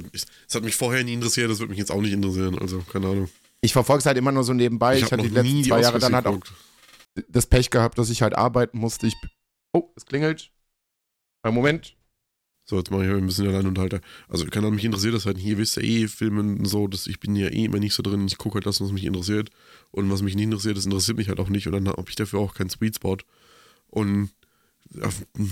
[0.47, 2.57] Es hat mich vorher nie interessiert, das wird mich jetzt auch nicht interessieren.
[2.59, 3.29] Also, keine Ahnung.
[3.61, 4.97] Ich verfolge es halt immer nur so nebenbei.
[4.97, 6.39] Ich, ich hatte die letzten zwei Jahre dann halt auch
[7.29, 9.07] das Pech gehabt, dass ich halt arbeiten musste.
[9.07, 9.15] Ich,
[9.73, 10.51] oh, es klingelt.
[11.43, 11.95] Einen Moment.
[12.65, 14.01] So, jetzt mache ich ein bisschen allein unterhalter.
[14.27, 15.37] Also, keine Ahnung, mich interessiert das halt.
[15.37, 18.27] Hier wisst ihr eh Filmen so, dass ich bin ja eh immer nicht so drin.
[18.27, 19.49] Ich gucke halt das, was mich interessiert.
[19.91, 21.67] Und was mich nicht interessiert, das interessiert mich halt auch nicht.
[21.67, 23.17] Und dann habe ich dafür auch keinen Sweet Spot.
[23.87, 24.31] Und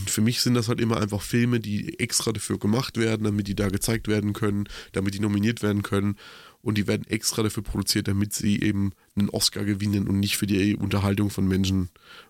[0.07, 3.55] für mich sind das halt immer einfach Filme, die extra dafür gemacht werden, damit die
[3.55, 6.17] da gezeigt werden können, damit die nominiert werden können.
[6.61, 10.47] Und die werden extra dafür produziert, damit sie eben einen Oscar gewinnen und nicht für
[10.47, 11.89] die Unterhaltung von Menschen.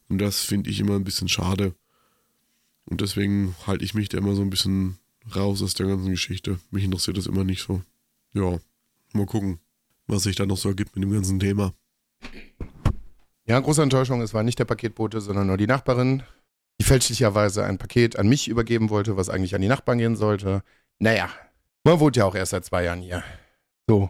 [0.09, 1.73] Und das finde ich immer ein bisschen schade.
[2.85, 4.97] Und deswegen halte ich mich da immer so ein bisschen
[5.35, 6.59] raus aus der ganzen Geschichte.
[6.69, 7.81] Mich interessiert das immer nicht so.
[8.33, 8.59] Ja,
[9.13, 9.59] mal gucken,
[10.07, 11.73] was sich da noch so ergibt mit dem ganzen Thema.
[13.47, 16.23] Ja, große Enttäuschung, es war nicht der Paketbote, sondern nur die Nachbarin,
[16.79, 20.63] die fälschlicherweise ein Paket an mich übergeben wollte, was eigentlich an die Nachbarn gehen sollte.
[20.99, 21.29] Naja,
[21.83, 23.23] man wohnt ja auch erst seit zwei Jahren hier.
[23.87, 24.09] So,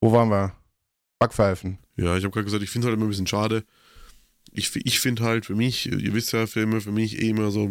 [0.00, 0.52] wo waren wir?
[1.18, 1.78] Backpfeifen.
[1.96, 3.64] Ja, ich habe gerade gesagt, ich finde es halt immer ein bisschen schade.
[4.52, 7.68] Ich, ich finde halt für mich, ihr wisst ja, Filme für mich eh immer so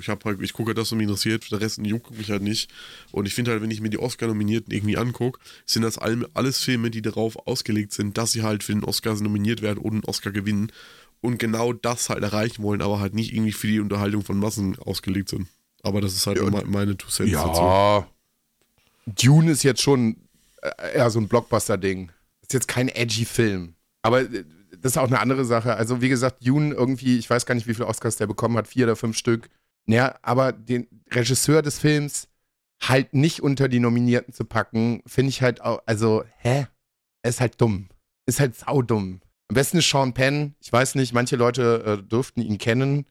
[0.00, 2.42] ich habe halt, ich gucke halt das, was mich interessiert, der Rest juckt mich halt
[2.42, 2.70] nicht.
[3.12, 6.90] Und ich finde halt, wenn ich mir die Oscar-Nominierten irgendwie angucke, sind das alles Filme,
[6.90, 10.30] die darauf ausgelegt sind, dass sie halt für den Oscar nominiert werden und einen Oscar
[10.30, 10.72] gewinnen.
[11.20, 14.78] Und genau das halt erreichen wollen, aber halt nicht irgendwie für die Unterhaltung von Massen
[14.78, 15.48] ausgelegt sind.
[15.82, 18.06] Aber das ist halt ja, meine Two Cents ja, dazu.
[19.06, 20.16] Dune ist jetzt schon
[20.62, 22.12] äh, eher so ein Blockbuster-Ding.
[22.42, 23.74] Ist jetzt kein edgy Film.
[24.02, 25.74] Aber äh, das ist auch eine andere Sache.
[25.74, 28.68] Also, wie gesagt, Dune irgendwie, ich weiß gar nicht, wie viele Oscars der bekommen hat,
[28.68, 29.48] vier oder fünf Stück.
[29.86, 32.28] Ja, aber den Regisseur des Films
[32.80, 36.66] halt nicht unter die Nominierten zu packen, finde ich halt auch, also, hä?
[37.22, 37.88] Er ist halt dumm.
[38.26, 39.20] Ist halt saudumm.
[39.48, 40.54] Am besten ist Sean Penn.
[40.60, 43.06] Ich weiß nicht, manche Leute äh, dürften ihn kennen,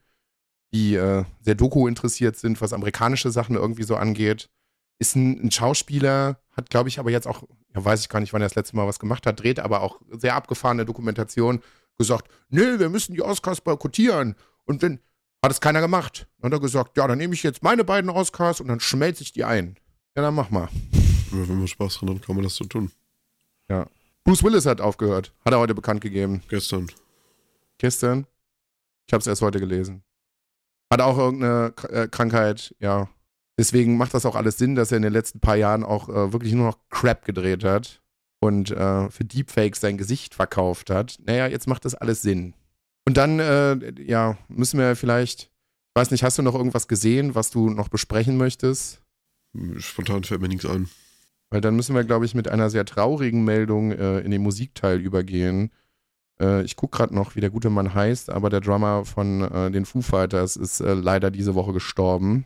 [0.71, 4.49] die äh, sehr Doku interessiert sind, was amerikanische Sachen irgendwie so angeht.
[4.99, 7.43] Ist ein, ein Schauspieler, hat, glaube ich, aber jetzt auch,
[7.75, 9.81] ja, weiß ich gar nicht, wann er das letzte Mal was gemacht hat, dreht aber
[9.81, 11.61] auch sehr abgefahrene Dokumentation,
[11.97, 14.35] gesagt, nee, wir müssen die Oscars boykottieren.
[14.65, 14.99] Und wenn,
[15.43, 16.27] hat es keiner gemacht.
[16.39, 19.23] Dann hat er gesagt, ja, dann nehme ich jetzt meine beiden Oscars und dann schmelze
[19.23, 19.77] ich die ein.
[20.15, 20.69] Ja, dann mach mal.
[21.31, 22.91] Ja, wenn man Spaß dran hat, kann man das so tun.
[23.69, 23.87] Ja.
[24.27, 25.31] Bruce Willis hat aufgehört.
[25.45, 26.43] Hat er heute bekannt gegeben.
[26.49, 26.91] Gestern.
[27.77, 28.27] Gestern?
[29.07, 30.03] Ich habe es erst heute gelesen.
[30.91, 33.07] Hat auch irgendeine äh, Krankheit, ja.
[33.57, 36.33] Deswegen macht das auch alles Sinn, dass er in den letzten paar Jahren auch äh,
[36.33, 38.01] wirklich nur noch Crap gedreht hat
[38.41, 41.19] und äh, für Deepfakes sein Gesicht verkauft hat.
[41.25, 42.53] Naja, jetzt macht das alles Sinn.
[43.05, 47.33] Und dann, äh, ja, müssen wir vielleicht, ich weiß nicht, hast du noch irgendwas gesehen,
[47.33, 49.01] was du noch besprechen möchtest?
[49.77, 50.89] Spontan fällt mir nichts ein.
[51.49, 54.99] Weil dann müssen wir, glaube ich, mit einer sehr traurigen Meldung äh, in den Musikteil
[54.99, 55.71] übergehen.
[56.41, 59.71] Äh, ich gucke gerade noch, wie der gute Mann heißt, aber der Drummer von äh,
[59.71, 62.45] den Foo Fighters ist äh, leider diese Woche gestorben.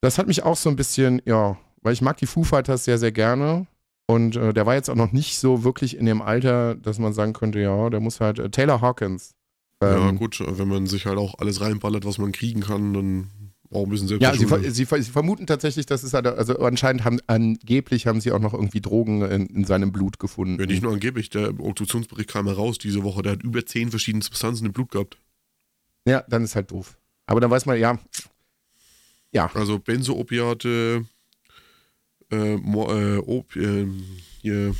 [0.00, 2.98] Das hat mich auch so ein bisschen, ja, weil ich mag die Foo Fighters sehr,
[2.98, 3.66] sehr gerne.
[4.08, 7.12] Und äh, der war jetzt auch noch nicht so wirklich in dem Alter, dass man
[7.12, 9.36] sagen könnte, ja, der muss halt, äh, Taylor Hawkins
[9.82, 13.30] ja, ähm, gut, wenn man sich halt auch alles reinballert, was man kriegen kann, dann
[13.72, 14.22] auch ein bisschen selbst.
[14.22, 18.32] Ja, sie, sie, sie, vermuten tatsächlich, dass es halt, also anscheinend haben, angeblich haben sie
[18.32, 20.60] auch noch irgendwie Drogen in, in seinem Blut gefunden.
[20.60, 24.22] Ja, nicht nur angeblich, der Obduktionsbericht kam heraus diese Woche, der hat über zehn verschiedene
[24.22, 25.18] Substanzen im Blut gehabt.
[26.06, 26.96] Ja, dann ist halt doof.
[27.26, 27.98] Aber dann weiß man, ja.
[29.32, 29.50] Ja.
[29.54, 31.04] Also Benzoopiate,
[32.30, 33.86] äh, Mo, äh, Op, äh,
[34.40, 34.74] hier,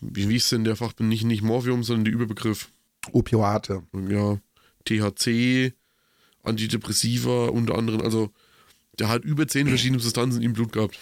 [0.00, 1.08] wie, wie ist denn der Fachbegriff?
[1.08, 2.68] Nicht, nicht Morphium, sondern der Überbegriff.
[3.12, 3.82] Opioate.
[4.08, 4.38] Ja,
[4.84, 5.72] THC,
[6.46, 8.00] Antidepressiva unter anderem.
[8.00, 8.30] Also,
[8.98, 10.98] der hat über zehn verschiedene Substanzen im Blut gehabt.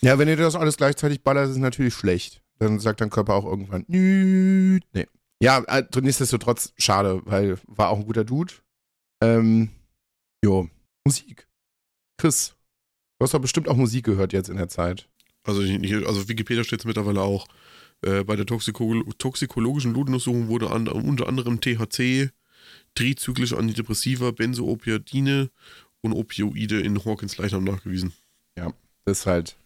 [0.00, 2.42] Ja, wenn ihr das alles gleichzeitig ballert, ist es natürlich schlecht.
[2.58, 5.06] Dann sagt dein Körper auch irgendwann, nee.
[5.42, 8.52] Ja, äh, nichtsdestotrotz schade, weil war auch ein guter Dude.
[9.22, 9.70] Ähm,
[10.44, 10.68] jo,
[11.06, 11.48] Musik.
[12.18, 12.54] Chris,
[13.18, 15.08] du hast doch bestimmt auch Musik gehört jetzt in der Zeit.
[15.44, 17.46] Also, also Wikipedia steht es mittlerweile auch.
[18.02, 22.30] Äh, bei der Toxiko toxikologischen Blutuntersuchung wurde an, unter anderem THC,
[22.94, 25.50] trizyklische Antidepressiva, Benzoopiadine
[26.02, 28.12] und Opioide in Hawkins Leichnam nachgewiesen.
[28.56, 28.72] Ja,
[29.04, 29.56] das ist halt,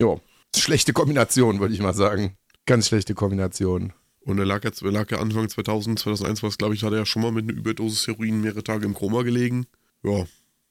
[0.00, 0.20] jo,
[0.54, 2.36] schlechte Kombination, würde ich mal sagen.
[2.66, 3.92] Ganz schlechte Kombination.
[4.20, 6.92] Und er lag ja, er lag ja Anfang 2000, 2001 war es, glaube ich, hat
[6.92, 9.66] er ja schon mal mit einer Überdosis Heroin mehrere Tage im Koma gelegen.
[10.02, 10.26] Ja.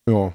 [0.07, 0.33] Ja.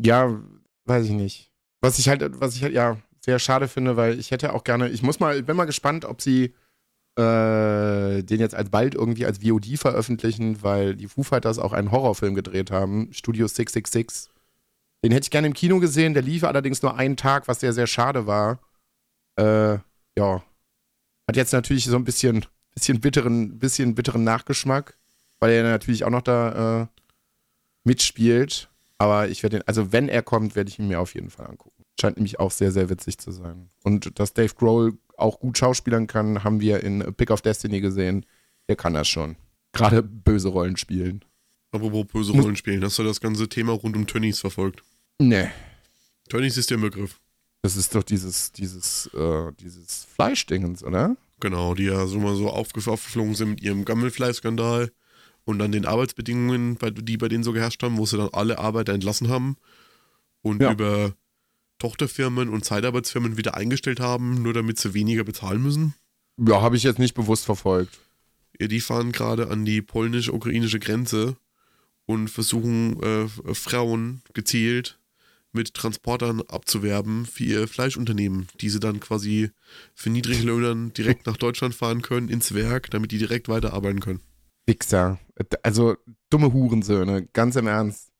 [0.00, 0.40] Ja,
[0.86, 1.50] weiß ich nicht.
[1.82, 4.88] Was ich halt, was ich halt, ja, sehr schade finde, weil ich hätte auch gerne,
[4.88, 6.54] ich muss mal, bin mal gespannt, ob sie
[7.16, 11.90] äh, den jetzt als bald irgendwie als VOD veröffentlichen, weil die Foo Fighters auch einen
[11.90, 14.30] Horrorfilm gedreht haben, Studio 666.
[15.02, 17.72] Den hätte ich gerne im Kino gesehen, der lief allerdings nur einen Tag, was sehr,
[17.72, 18.60] sehr schade war.
[19.36, 19.78] Äh,
[20.18, 20.42] ja.
[21.28, 22.44] Hat jetzt natürlich so ein bisschen,
[22.74, 24.98] bisschen bitteren, bisschen bitteren Nachgeschmack,
[25.38, 26.86] weil er natürlich auch noch da äh,
[27.84, 28.68] mitspielt.
[28.98, 31.46] Aber ich werde den, also wenn er kommt, werde ich ihn mir auf jeden Fall
[31.46, 31.84] angucken.
[32.00, 33.70] Scheint nämlich auch sehr, sehr witzig zu sein.
[33.82, 38.26] Und dass Dave Grohl auch gut schauspielern kann, haben wir in Pick of Destiny gesehen.
[38.68, 39.36] Der kann das schon.
[39.72, 41.24] Gerade böse Rollen spielen.
[41.72, 44.82] Apropos böse Rollen spielen, hast du das ganze Thema rund um Tönnies verfolgt?
[45.18, 45.48] Nee.
[46.28, 47.20] Tönnies ist der Begriff.
[47.62, 51.16] Das ist doch dieses, dieses, äh, dieses Fleischdingens, oder?
[51.40, 54.90] Genau, die ja so mal so aufgeflogen sind mit ihrem Gammelfleischskandal
[55.44, 58.94] und dann den Arbeitsbedingungen, die bei denen so geherrscht haben, wo sie dann alle Arbeiter
[58.94, 59.56] entlassen haben
[60.42, 60.72] und ja.
[60.72, 61.12] über
[61.78, 65.94] Tochterfirmen und Zeitarbeitsfirmen wieder eingestellt haben, nur damit sie weniger bezahlen müssen?
[66.38, 67.98] Ja, habe ich jetzt nicht bewusst verfolgt.
[68.58, 71.36] Ja, die fahren gerade an die polnisch-ukrainische Grenze
[72.06, 74.98] und versuchen äh, Frauen gezielt
[75.52, 79.50] mit Transportern abzuwerben für ihr Fleischunternehmen, die sie dann quasi
[79.94, 84.20] für Niedriglöhnern direkt nach Deutschland fahren können, ins Werk, damit die direkt weiterarbeiten können.
[84.66, 85.18] Wichser.
[85.62, 85.96] Also
[86.30, 88.12] dumme Hurensöhne, ganz im Ernst.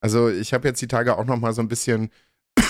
[0.00, 2.10] Also ich habe jetzt die Tage auch noch mal so ein bisschen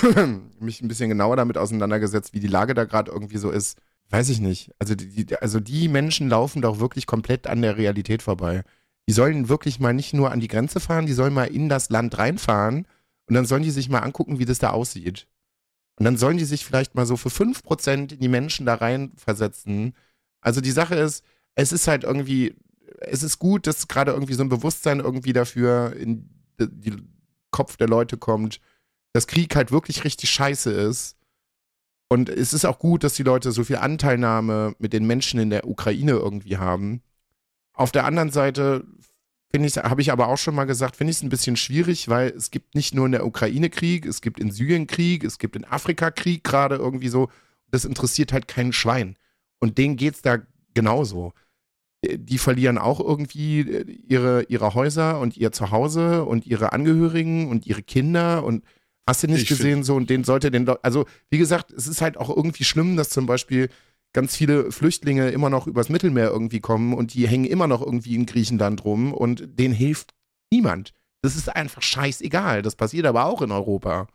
[0.61, 3.78] mich ein bisschen genauer damit auseinandergesetzt, wie die Lage da gerade irgendwie so ist.
[4.11, 4.70] Weiß ich nicht.
[4.78, 8.62] Also die, also die Menschen laufen doch wirklich komplett an der Realität vorbei.
[9.09, 11.90] Die sollen wirklich mal nicht nur an die Grenze fahren, die sollen mal in das
[11.90, 12.86] Land reinfahren
[13.26, 15.26] und dann sollen die sich mal angucken, wie das da aussieht.
[15.97, 19.95] Und dann sollen die sich vielleicht mal so für 5% in die Menschen da reinversetzen.
[20.40, 21.24] Also die Sache ist,
[21.55, 22.55] es ist halt irgendwie,
[23.01, 26.28] es ist gut, dass gerade irgendwie so ein Bewusstsein irgendwie dafür in
[26.59, 27.14] den
[27.51, 28.61] Kopf der Leute kommt,
[29.14, 31.16] dass Krieg halt wirklich richtig scheiße ist.
[32.10, 35.50] Und es ist auch gut, dass die Leute so viel Anteilnahme mit den Menschen in
[35.50, 37.00] der Ukraine irgendwie haben.
[37.72, 38.84] Auf der anderen Seite
[39.50, 42.08] finde ich, habe ich aber auch schon mal gesagt, finde ich es ein bisschen schwierig,
[42.08, 45.38] weil es gibt nicht nur in der Ukraine Krieg, es gibt in Syrien Krieg, es
[45.38, 47.28] gibt in Afrika Krieg gerade irgendwie so.
[47.70, 49.16] Das interessiert halt kein Schwein.
[49.60, 50.38] Und denen geht es da
[50.74, 51.32] genauso.
[52.04, 53.60] Die verlieren auch irgendwie
[54.08, 58.64] ihre, ihre Häuser und ihr Zuhause und ihre Angehörigen und ihre Kinder und
[59.07, 62.00] Hast du nicht ich gesehen, so und den sollte den, also wie gesagt, es ist
[62.00, 63.68] halt auch irgendwie schlimm, dass zum Beispiel
[64.14, 68.14] ganz viele Flüchtlinge immer noch übers Mittelmeer irgendwie kommen und die hängen immer noch irgendwie
[68.14, 70.14] in Griechenland rum und denen hilft
[70.50, 70.94] niemand.
[71.20, 72.62] Das ist einfach scheißegal.
[72.62, 74.07] Das passiert aber auch in Europa.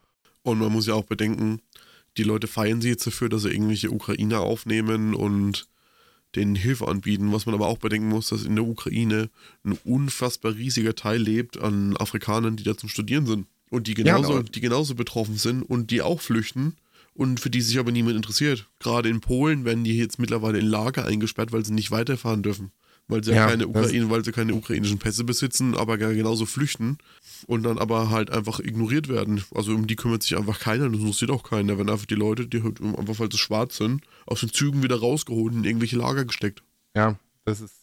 [0.42, 1.60] Und man muss ja auch bedenken,
[2.18, 5.68] die Leute feiern sie jetzt dafür, dass sie irgendwelche Ukrainer aufnehmen und
[6.36, 7.32] denen Hilfe anbieten.
[7.34, 9.30] Was man aber auch bedenken muss, dass in der Ukraine
[9.64, 13.48] ein unfassbar riesiger Teil lebt an Afrikanern, die da zum Studieren sind.
[13.70, 16.76] Und die genauso, ja, die genauso betroffen sind und die auch flüchten
[17.14, 18.68] und für die sich aber niemand interessiert.
[18.80, 22.72] Gerade in Polen werden die jetzt mittlerweile in Lager eingesperrt, weil sie nicht weiterfahren dürfen.
[23.10, 27.00] Weil sie ja, keine Ukraine, weil sie keine ukrainischen Pässe besitzen, aber genauso flüchten
[27.48, 29.44] und dann aber halt einfach ignoriert werden.
[29.54, 31.80] Also um die kümmert sich einfach keiner, das interessiert auch keiner.
[31.80, 35.00] Wenn einfach die Leute, die halt einfach weil sie schwarz sind, aus den Zügen wieder
[35.00, 36.62] rausgeholt und in irgendwelche Lager gesteckt.
[36.96, 37.74] Ja, das ist,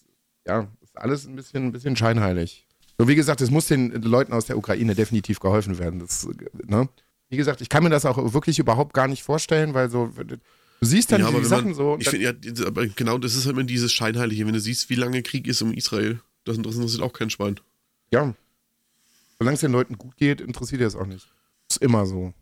[0.47, 2.66] ja, ist alles ein bisschen, ein bisschen scheinheilig.
[2.99, 6.01] So, wie gesagt, es muss den Leuten aus der Ukraine definitiv geholfen werden.
[6.01, 6.27] Das,
[6.65, 6.89] ne?
[7.29, 10.37] Wie gesagt, ich kann mir das auch wirklich überhaupt gar nicht vorstellen, weil so, du
[10.81, 11.97] siehst dann ja, die Sachen man, so.
[11.99, 12.33] Ich find, ja,
[12.67, 14.47] aber genau, das ist halt immer dieses Scheinheilige.
[14.47, 17.61] Wenn du siehst, wie lange Krieg ist um Israel, das interessiert auch kein Schwein.
[18.11, 18.35] Ja.
[19.39, 21.29] Solange es den Leuten gut geht, interessiert ihr es auch nicht.
[21.69, 22.33] Ist immer so.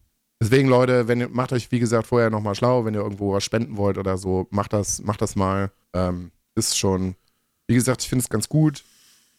[0.40, 3.44] Deswegen, Leute, wenn ihr, macht euch, wie gesagt, vorher nochmal schlau, wenn ihr irgendwo was
[3.44, 5.72] spenden wollt oder so, macht das, macht das mal.
[5.92, 7.16] Ähm, ist schon,
[7.66, 8.84] wie gesagt, ich finde es ganz gut.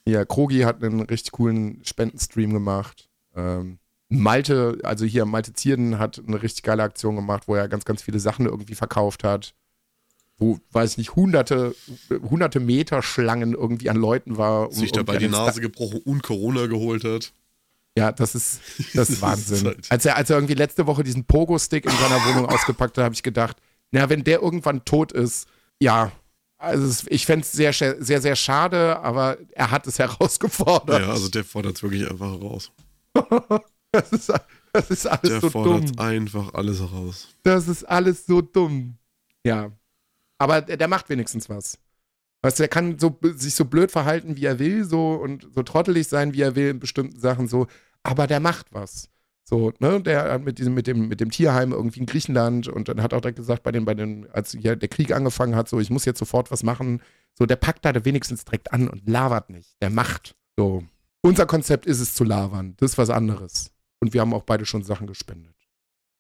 [0.08, 3.10] Ja, Krogi hat einen richtig coolen Spendenstream gemacht.
[3.36, 3.80] Ähm,
[4.10, 8.04] Malte, also hier Malte Zierden hat eine richtig geile Aktion gemacht, wo er ganz, ganz
[8.04, 9.56] viele Sachen irgendwie verkauft hat.
[10.38, 11.76] Wo, weiß ich nicht, hunderte,
[12.10, 14.68] hunderte Meter Schlangen irgendwie an Leuten war.
[14.68, 17.34] Um Sich dabei die Nase gebrochen und Corona geholt hat.
[17.98, 18.60] Ja, das ist,
[18.94, 19.66] das ist Wahnsinn.
[19.66, 23.06] Halt als, er, als er irgendwie letzte Woche diesen Pogo-Stick in seiner Wohnung ausgepackt hat,
[23.06, 23.58] habe ich gedacht,
[23.92, 25.48] na, wenn der irgendwann tot ist,
[25.80, 26.12] ja,
[26.58, 31.02] also ich fände es sehr, sehr, sehr schade, aber er hat es herausgefordert.
[31.02, 32.72] Ja, also der fordert es wirklich einfach heraus.
[33.92, 34.34] das, ist,
[34.74, 35.64] das ist alles der so dumm.
[35.64, 37.28] Der fordert einfach alles heraus.
[37.44, 38.98] Das ist alles so dumm.
[39.46, 39.72] Ja.
[40.38, 41.78] Aber der, der macht wenigstens was.
[42.42, 45.64] Weißt du, er kann so, sich so blöd verhalten, wie er will, so und so
[45.64, 47.66] trottelig sein, wie er will in bestimmten Sachen, so,
[48.04, 49.10] aber der macht was.
[49.48, 52.90] So, ne, der hat mit diesem, mit dem, mit dem Tierheim irgendwie in Griechenland und
[52.90, 55.70] dann hat auch direkt gesagt, bei den, bei den, als hier der Krieg angefangen hat,
[55.70, 57.02] so, ich muss jetzt sofort was machen.
[57.38, 59.76] So, der packt da wenigstens direkt an und labert nicht.
[59.82, 60.36] Der macht.
[60.58, 60.84] So.
[61.22, 62.74] Unser Konzept ist es zu labern.
[62.78, 63.72] Das ist was anderes.
[64.00, 65.56] Und wir haben auch beide schon Sachen gespendet.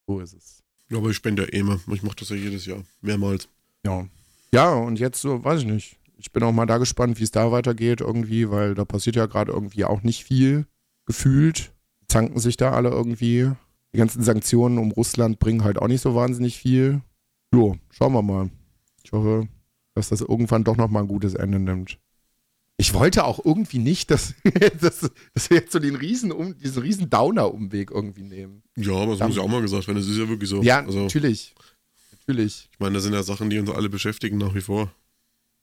[0.07, 0.63] So ist es.
[0.89, 1.79] Ja, aber ich spende ja eh immer.
[1.91, 2.83] Ich mache das ja jedes Jahr.
[3.01, 3.49] Mehrmals.
[3.83, 4.07] Ja.
[4.51, 5.97] Ja, und jetzt so, weiß ich nicht.
[6.17, 9.25] Ich bin auch mal da gespannt, wie es da weitergeht irgendwie, weil da passiert ja
[9.25, 10.67] gerade irgendwie auch nicht viel
[11.05, 11.71] gefühlt.
[12.07, 13.51] Zanken sich da alle irgendwie.
[13.93, 17.01] Die ganzen Sanktionen um Russland bringen halt auch nicht so wahnsinnig viel.
[17.53, 18.49] Jo, schauen wir mal.
[19.03, 19.47] Ich hoffe,
[19.93, 21.99] dass das irgendwann doch nochmal ein gutes Ende nimmt.
[22.77, 24.33] Ich wollte auch irgendwie nicht, dass,
[24.81, 28.63] dass, dass wir jetzt so den riesen, um, diesen riesen Downer-Umweg irgendwie nehmen.
[28.75, 29.97] Ja, aber das muss ja auch mal gesagt werden.
[29.97, 30.61] Das ist ja wirklich so.
[30.61, 31.55] Ja, also, natürlich.
[32.11, 32.69] Natürlich.
[32.71, 34.91] Ich meine, das sind ja Sachen, die uns alle beschäftigen nach wie vor.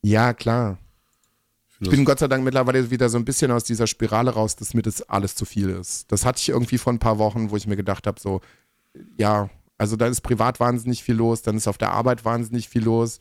[0.02, 0.78] Ja, klar.
[1.82, 4.74] Ich bin Gott sei Dank mittlerweile wieder so ein bisschen aus dieser Spirale raus, dass
[4.74, 6.10] mir das alles zu viel ist.
[6.12, 8.40] Das hatte ich irgendwie vor ein paar Wochen, wo ich mir gedacht habe, so,
[9.18, 12.84] ja, also da ist privat wahnsinnig viel los, dann ist auf der Arbeit wahnsinnig viel
[12.84, 13.18] los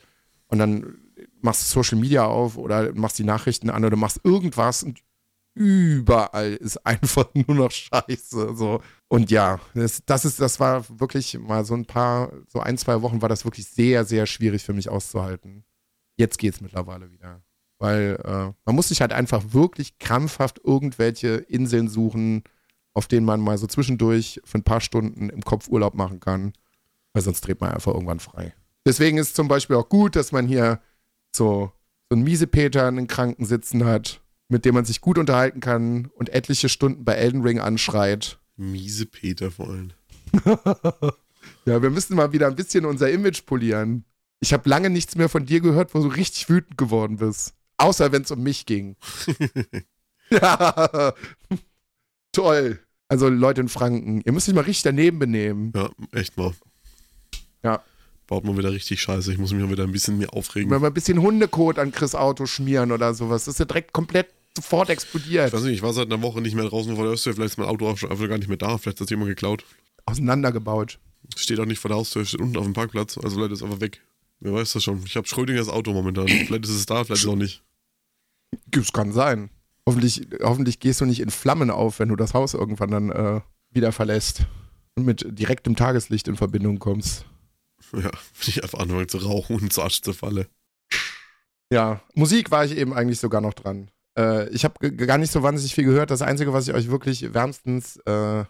[0.48, 0.98] und dann
[1.42, 5.00] machst du Social Media auf oder machst die Nachrichten an oder machst irgendwas und
[5.54, 8.56] überall ist einfach nur noch Scheiße.
[8.56, 8.82] So.
[9.08, 13.02] Und ja, das, das ist, das war wirklich mal so ein paar, so ein, zwei
[13.02, 15.64] Wochen war das wirklich sehr, sehr schwierig für mich auszuhalten.
[16.18, 17.42] Jetzt geht es mittlerweile wieder.
[17.82, 22.44] Weil äh, man muss sich halt einfach wirklich krampfhaft irgendwelche Inseln suchen,
[22.94, 26.54] auf denen man mal so zwischendurch für ein paar Stunden im Kopf Urlaub machen kann.
[27.12, 28.54] Weil sonst dreht man einfach irgendwann frei.
[28.86, 30.80] Deswegen ist zum Beispiel auch gut, dass man hier
[31.36, 31.72] so,
[32.08, 36.06] so einen Miesepeter in den Kranken sitzen hat, mit dem man sich gut unterhalten kann
[36.14, 38.40] und etliche Stunden bei Elden Ring anschreit.
[38.58, 39.92] Miesepeter vor allem.
[41.66, 44.06] ja, wir müssen mal wieder ein bisschen unser Image polieren.
[44.40, 47.56] Ich habe lange nichts mehr von dir gehört, wo du richtig wütend geworden bist.
[47.82, 48.96] Außer wenn es um mich ging.
[50.30, 51.14] ja.
[52.32, 52.80] Toll.
[53.08, 55.74] Also Leute in Franken, ihr müsst euch mal richtig daneben benehmen.
[55.76, 56.54] Ja, echt mal.
[57.64, 57.84] Ja.
[58.28, 59.34] Baut mal wieder richtig scheiße.
[59.34, 60.70] Ich muss mich mal wieder ein bisschen mehr aufregen.
[60.70, 63.46] Mal ein bisschen Hundekot an Chris Auto schmieren oder sowas.
[63.46, 65.48] Das ist ja direkt komplett sofort explodiert.
[65.48, 67.34] Ich weiß nicht, ich war seit einer Woche nicht mehr draußen vor der Haustür.
[67.34, 68.78] Vielleicht ist mein Auto auch einfach gar nicht mehr da.
[68.78, 69.66] Vielleicht hat es jemand geklaut.
[70.06, 71.00] Auseinandergebaut.
[71.36, 73.18] Steht auch nicht vor der Haustür, steht unten auf dem Parkplatz.
[73.18, 74.02] Also Leute, ist einfach weg.
[74.40, 75.04] Wer weiß das schon.
[75.06, 76.28] Ich habe Schrödingers Auto momentan.
[76.28, 77.64] vielleicht ist es da, vielleicht auch nicht.
[78.76, 79.50] Es kann sein.
[79.88, 83.42] Hoffentlich, hoffentlich gehst du nicht in Flammen auf, wenn du das Haus irgendwann dann äh,
[83.72, 84.46] wieder verlässt
[84.96, 87.26] und mit direktem Tageslicht in Verbindung kommst.
[87.94, 88.12] Ja, wenn
[88.48, 90.48] ich einfach anfange zu rauchen und zu Arsch zu falle.
[91.72, 93.90] Ja, Musik war ich eben eigentlich sogar noch dran.
[94.18, 96.12] Äh, ich habe gar nicht so wahnsinnig viel gehört.
[96.12, 98.44] Das Einzige, was ich euch wirklich wärmstens äh,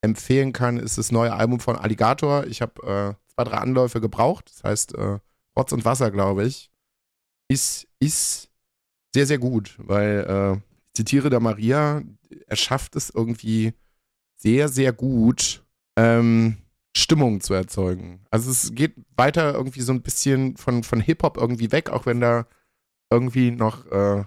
[0.00, 2.46] empfehlen kann, ist das neue Album von Alligator.
[2.46, 4.50] Ich habe äh, zwei, drei Anläufe gebraucht.
[4.54, 5.18] Das heißt, äh,
[5.56, 6.70] Rotz und Wasser, glaube ich.
[7.48, 8.48] Ist, ist
[9.14, 12.02] sehr, sehr gut, weil äh, ich zitiere da Maria,
[12.46, 13.72] er schafft es irgendwie
[14.36, 15.64] sehr, sehr gut,
[15.96, 16.58] ähm,
[16.96, 18.20] Stimmung zu erzeugen.
[18.30, 22.20] Also es geht weiter irgendwie so ein bisschen von, von Hip-Hop irgendwie weg, auch wenn
[22.20, 22.46] da
[23.10, 24.24] irgendwie noch äh,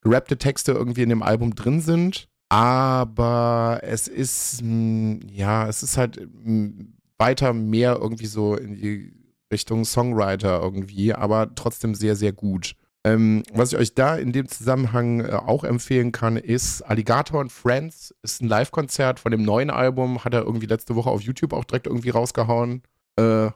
[0.00, 2.28] gerappte Texte irgendwie in dem Album drin sind.
[2.48, 8.56] Aber es ist, mh, hm, ja, es ist halt mh, hm, weiter mehr irgendwie so
[8.56, 9.12] in die
[9.52, 12.74] Richtung Songwriter irgendwie, aber trotzdem sehr, sehr gut.
[13.08, 17.50] Ähm, was ich euch da in dem Zusammenhang äh, auch empfehlen kann, ist Alligator and
[17.50, 18.14] Friends.
[18.22, 20.24] Ist ein Live-Konzert von dem neuen Album.
[20.24, 22.82] Hat er irgendwie letzte Woche auf YouTube auch direkt irgendwie rausgehauen.
[23.16, 23.46] Äh,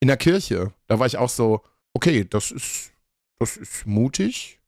[0.00, 0.72] in der Kirche.
[0.86, 2.92] Da war ich auch so, okay, das ist,
[3.38, 4.60] das ist mutig.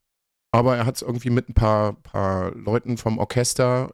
[0.51, 3.91] Aber er hat es irgendwie mit ein paar, paar Leuten vom Orchester.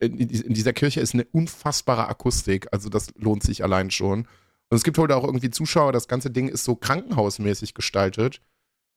[0.00, 2.68] In, in dieser Kirche ist eine unfassbare Akustik.
[2.72, 4.26] Also das lohnt sich allein schon.
[4.68, 5.92] Und es gibt heute auch irgendwie Zuschauer.
[5.92, 8.40] Das ganze Ding ist so krankenhausmäßig gestaltet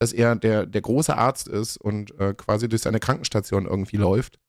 [0.06, 4.40] dass er der, der große Arzt ist und äh, quasi durch seine Krankenstation irgendwie läuft.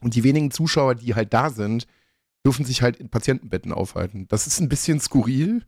[0.00, 1.86] Und die wenigen Zuschauer, die halt da sind,
[2.44, 4.26] dürfen sich halt in Patientenbetten aufhalten.
[4.28, 5.66] Das ist ein bisschen skurril,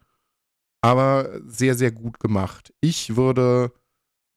[0.80, 2.72] aber sehr, sehr gut gemacht.
[2.80, 3.72] Ich würde,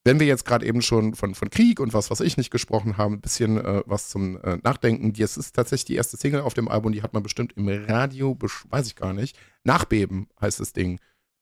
[0.04, 2.98] wenn wir jetzt gerade eben schon von, von Krieg und was, was ich nicht gesprochen
[2.98, 5.14] haben, ein bisschen äh, was zum äh, Nachdenken.
[5.14, 8.38] Das ist tatsächlich die erste Single auf dem Album, die hat man bestimmt im Radio,
[8.70, 9.38] weiß ich gar nicht.
[9.64, 11.00] Nachbeben heißt das Ding.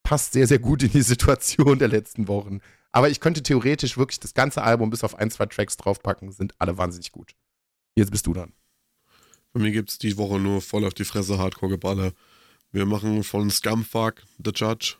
[0.09, 2.61] Passt sehr, sehr gut in die Situation der letzten Wochen.
[2.91, 6.55] Aber ich könnte theoretisch wirklich das ganze Album bis auf ein, zwei Tracks draufpacken, sind
[6.57, 7.35] alle wahnsinnig gut.
[7.93, 8.53] Jetzt bist du dann.
[9.53, 12.13] Bei mir gibt es die Woche nur voll auf die Fresse Hardcore-Geballer.
[12.71, 14.95] Wir machen von Scumfuck The Judge.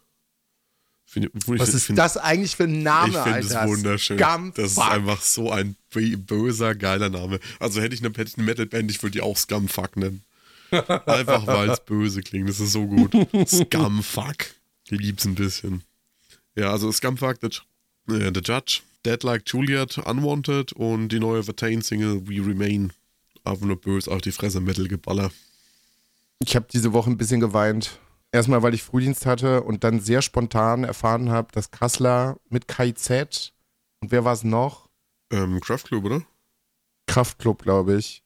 [1.05, 3.39] Find, Was ist find, das eigentlich für ein Name, ich Alter?
[3.39, 4.20] Ich finde es wunderschön.
[4.20, 4.55] Scumfuck.
[4.57, 7.39] Das ist einfach so ein böser, geiler Name.
[7.60, 10.24] Also hätte ich eine, hätte ich eine Metal-Band, ich würde die auch Scumfuck nennen.
[11.07, 12.47] Einfach weil es böse klingt.
[12.47, 13.12] Das ist so gut.
[13.47, 14.59] Scumfuck.
[14.96, 15.84] Lieb's ein bisschen.
[16.56, 17.48] Ja, also Scumfuck, The,
[18.14, 22.92] äh, The Judge Dead Like Juliet, Unwanted und die neue Vertain-Single We Remain.
[23.46, 25.32] Einfach nur böse auf die Fresse Metal-Geballer.
[26.40, 28.00] Ich habe diese Woche ein bisschen geweint.
[28.32, 33.54] Erstmal, weil ich Frühdienst hatte und dann sehr spontan erfahren habe, dass Kassler mit KIZ
[34.02, 34.90] und wer war es noch?
[35.32, 36.22] Ähm, Kraftclub, oder?
[37.08, 38.24] Kraftclub, glaube ich.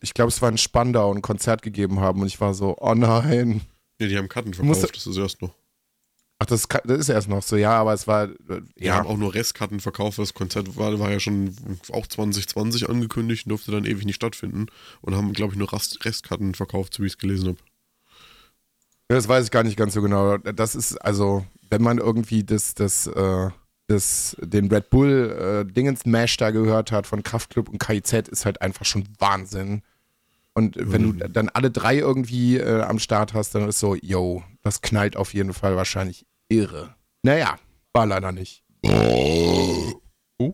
[0.00, 2.94] Ich glaube, es war in Spandau ein Konzert gegeben haben und ich war so, oh
[2.94, 3.60] nein.
[3.98, 5.54] Nee, die haben Karten verkauft, das ist erst noch.
[6.40, 8.24] Ach, das, das, ist erst noch so, ja, aber es war.
[8.24, 8.94] Äh, die ja.
[8.94, 10.18] haben auch nur Restkarten verkauft.
[10.18, 11.56] Das Konzert war, war ja schon
[11.92, 14.66] auch 2020 angekündigt, durfte dann ewig nicht stattfinden
[15.00, 17.58] und haben, glaube ich, nur Restkarten verkauft, so wie ich es gelesen habe.
[19.08, 20.36] Das weiß ich gar nicht ganz so genau.
[20.38, 23.50] Das ist, also, wenn man irgendwie das, das, äh,
[23.88, 28.44] das, den Red Bull äh, Dingens Mash da gehört hat von Kraftclub und KIZ, ist
[28.44, 29.82] halt einfach schon Wahnsinn.
[30.58, 31.18] Und wenn mhm.
[31.20, 35.16] du dann alle drei irgendwie äh, am Start hast, dann ist so, yo, das knallt
[35.16, 36.96] auf jeden Fall wahrscheinlich irre.
[37.22, 37.60] Naja,
[37.92, 38.64] war leider nicht.
[38.84, 40.00] Oh,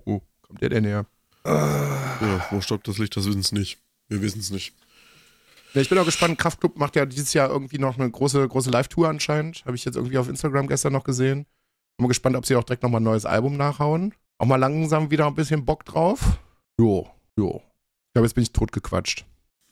[0.05, 1.07] oh, kommt der denn her?
[1.47, 3.17] Ja, wo stoppt das Licht?
[3.17, 3.79] Das wissen es nicht.
[4.09, 4.75] Wir wissen es nicht.
[5.73, 6.39] Ich bin auch gespannt.
[6.39, 9.65] Kraftclub macht ja dieses Jahr irgendwie noch eine große, große Live-Tour anscheinend.
[9.65, 11.47] Habe ich jetzt irgendwie auf Instagram gestern noch gesehen.
[11.97, 14.13] Bin mal gespannt, ob sie auch direkt nochmal ein neues Album nachhauen.
[14.37, 16.39] Auch mal langsam wieder ein bisschen Bock drauf.
[16.79, 17.63] Jo, jo.
[18.09, 19.25] Ich glaube, jetzt bin ich totgequatscht.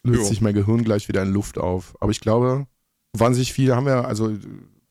[0.05, 0.29] Löst jo.
[0.29, 1.97] sich mein Gehirn gleich wieder in Luft auf.
[2.01, 2.67] Aber ich glaube,
[3.13, 4.37] wahnsinnig viel haben wir, also,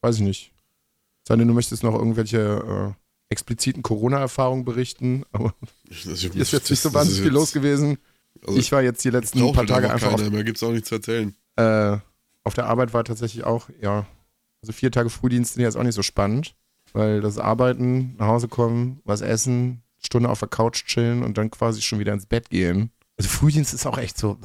[0.00, 0.52] weiß ich nicht.
[1.26, 5.24] Sondern du möchtest noch irgendwelche äh, expliziten Corona-Erfahrungen berichten.
[5.32, 5.54] Aber
[5.88, 7.98] hier ist jetzt nicht so wahnsinnig viel los gewesen.
[8.46, 10.10] Also ich war jetzt die letzten paar Tage einfach.
[10.10, 11.34] Keiner, auf, mehr gibt's auch nichts zu erzählen.
[11.56, 11.98] Äh,
[12.44, 14.06] auf der Arbeit war tatsächlich auch, ja,
[14.62, 16.54] also vier Tage Frühdienst sind jetzt auch nicht so spannend.
[16.92, 21.50] Weil das Arbeiten, nach Hause kommen, was essen, Stunde auf der Couch chillen und dann
[21.50, 22.90] quasi schon wieder ins Bett gehen.
[23.16, 24.36] Also Frühdienst ist auch echt so,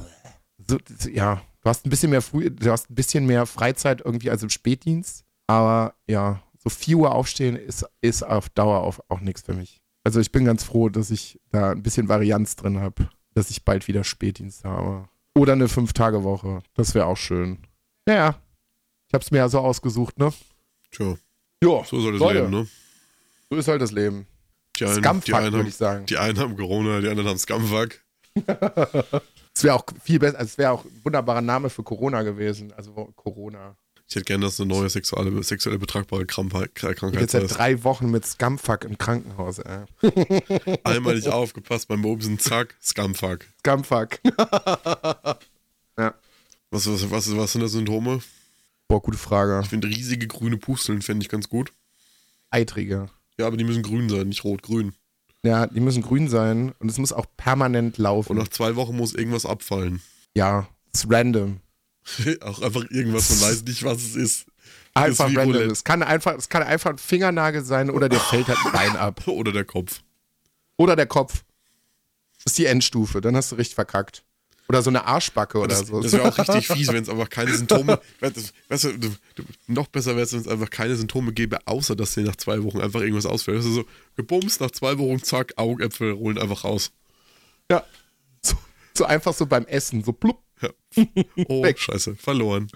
[0.68, 0.78] so
[1.10, 4.42] ja, du hast ein bisschen mehr Früh, du hast ein bisschen mehr Freizeit irgendwie als
[4.42, 5.24] im Spätdienst.
[5.46, 9.80] Aber ja, so 4 Uhr aufstehen ist, ist auf Dauer auf, auch nichts für mich.
[10.04, 13.64] Also ich bin ganz froh, dass ich da ein bisschen Varianz drin habe, dass ich
[13.64, 15.08] bald wieder Spätdienst habe.
[15.34, 16.62] Oder eine Fünf-Tage-Woche.
[16.74, 17.58] Das wäre auch schön.
[18.06, 18.36] Naja,
[19.06, 20.32] ich habe es mir ja so ausgesucht, ne?
[20.90, 21.16] Tja.
[21.62, 22.40] Ja, so soll das Leute.
[22.40, 22.68] Leben, ne?
[23.50, 24.26] So ist halt das Leben.
[24.78, 26.06] Die einen, Scumfuck, würde ich sagen.
[26.06, 28.00] Die einen haben Corona, die anderen haben Scumfuck.
[29.58, 32.72] Es wäre auch viel besser, also es wäre auch ein wunderbarer Name für Corona gewesen.
[32.76, 33.76] Also Corona.
[34.08, 38.08] Ich hätte gerne, dass eine neue sexuelle, sexuelle betragbare Krankheit, Krankheit Jetzt seit drei Wochen
[38.08, 39.84] mit Scumfuck im Krankenhaus, ey.
[40.84, 43.46] Einmal nicht aufgepasst beim Bobsen, zack, Scumfuck.
[43.58, 44.20] Scumfuck.
[45.98, 46.14] ja.
[46.70, 48.20] Was, was, was, was sind da Symptome?
[48.86, 49.58] Boah, gute Frage.
[49.64, 51.72] Ich finde riesige grüne Pusteln fände ich ganz gut.
[52.50, 53.10] Eitrige.
[53.36, 54.94] Ja, aber die müssen grün sein, nicht rot-grün.
[55.44, 58.32] Ja, die müssen grün sein und es muss auch permanent laufen.
[58.32, 60.02] Und nach zwei Wochen muss irgendwas abfallen.
[60.34, 61.60] Ja, es ist random.
[62.40, 64.46] auch einfach irgendwas, man weiß nicht, was es ist.
[64.94, 65.70] Einfach random.
[65.70, 68.96] Es kann einfach, es kann einfach ein Fingernagel sein oder der fällt halt ein Bein
[68.96, 69.22] ab.
[69.28, 70.02] Oder der Kopf.
[70.76, 71.44] Oder der Kopf.
[72.38, 74.24] Das ist die Endstufe, dann hast du richtig verkackt.
[74.68, 76.02] Oder so eine Arschbacke oder das, so.
[76.02, 78.00] Das wäre auch richtig fies, wenn es einfach keine Symptome.
[78.20, 78.92] weißt du,
[79.66, 82.62] noch besser wäre es, wenn es einfach keine Symptome gäbe, außer dass dir nach zwei
[82.62, 83.56] Wochen einfach irgendwas ausfällt.
[83.56, 83.84] Also so,
[84.16, 86.92] gebumst, nach zwei Wochen, zack, Augäpfel rollen einfach raus.
[87.70, 87.82] Ja.
[88.42, 88.56] So,
[88.94, 90.42] so einfach so beim Essen, so plupp.
[90.60, 90.70] Ja.
[91.48, 92.68] Oh, scheiße, verloren.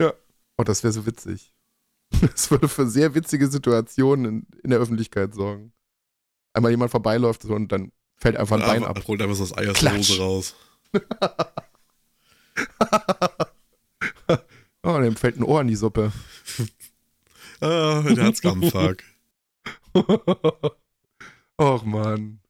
[0.00, 0.12] Ja.
[0.58, 1.52] Oh, das wäre so witzig.
[2.20, 5.72] Das würde für sehr witzige Situationen in, in der Öffentlichkeit sorgen.
[6.52, 9.00] Einmal jemand vorbeiläuft und dann fällt einfach ein Bein ab.
[9.06, 10.54] Holt einfach so das Ei aus der Hose raus.
[14.82, 16.12] oh, dem fällt ein Ohr in die Suppe.
[17.60, 19.04] ah, der hat's Gammfuck.
[21.58, 22.40] Och man.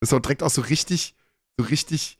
[0.00, 1.14] Das ist auch direkt auch so richtig,
[1.58, 2.18] so richtig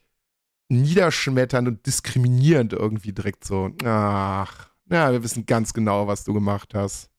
[0.68, 3.70] niederschmetternd und diskriminierend irgendwie direkt so.
[3.84, 7.10] Ach, ja, wir wissen ganz genau, was du gemacht hast.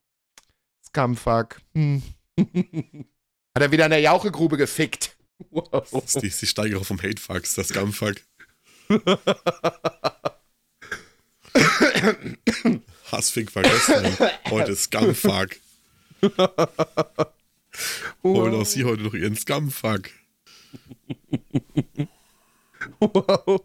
[0.85, 1.61] Scumfuck.
[1.73, 2.03] Hm.
[2.37, 5.17] Hat er wieder in der Jauchegrube gefickt.
[5.49, 5.87] Wow.
[5.91, 8.15] Das ist die, die Steigerung vom Hatefucks, das Scumfuck.
[13.11, 14.17] Hassfick vergessen.
[14.49, 15.49] Heute Scumfuck.
[18.23, 20.09] Holen auch Sie heute noch Ihren Scumfuck.
[22.99, 23.61] Wow.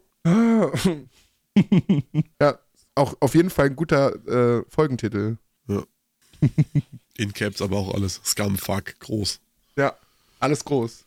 [2.41, 2.59] ja,
[2.95, 5.37] auch auf jeden Fall ein guter äh, Folgentitel.
[5.69, 5.83] Ja.
[7.17, 8.21] In Caps aber auch alles.
[8.25, 9.41] Scumfuck, groß.
[9.77, 9.97] Ja,
[10.41, 11.05] alles groß.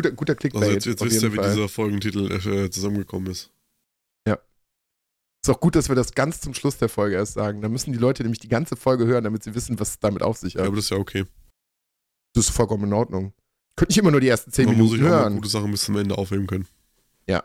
[0.00, 0.10] Ja.
[0.10, 0.62] Guter, guter Clickbait.
[0.62, 3.50] Also jetzt, jetzt wisst ihr, wie dieser Folgentitel äh, zusammengekommen ist.
[4.26, 4.38] Ja.
[5.42, 7.60] Ist auch gut, dass wir das ganz zum Schluss der Folge erst sagen.
[7.60, 10.38] Da müssen die Leute nämlich die ganze Folge hören, damit sie wissen, was damit auf
[10.38, 10.62] sich hat.
[10.62, 11.26] Ja, aber das ist ja okay.
[12.34, 13.32] Das ist vollkommen in Ordnung.
[13.76, 15.32] Könnte ich immer nur die ersten 10 Man Minuten muss ich hören.
[15.32, 16.66] Auch gute Sachen bis zum Ende aufheben können.
[17.26, 17.44] Ja,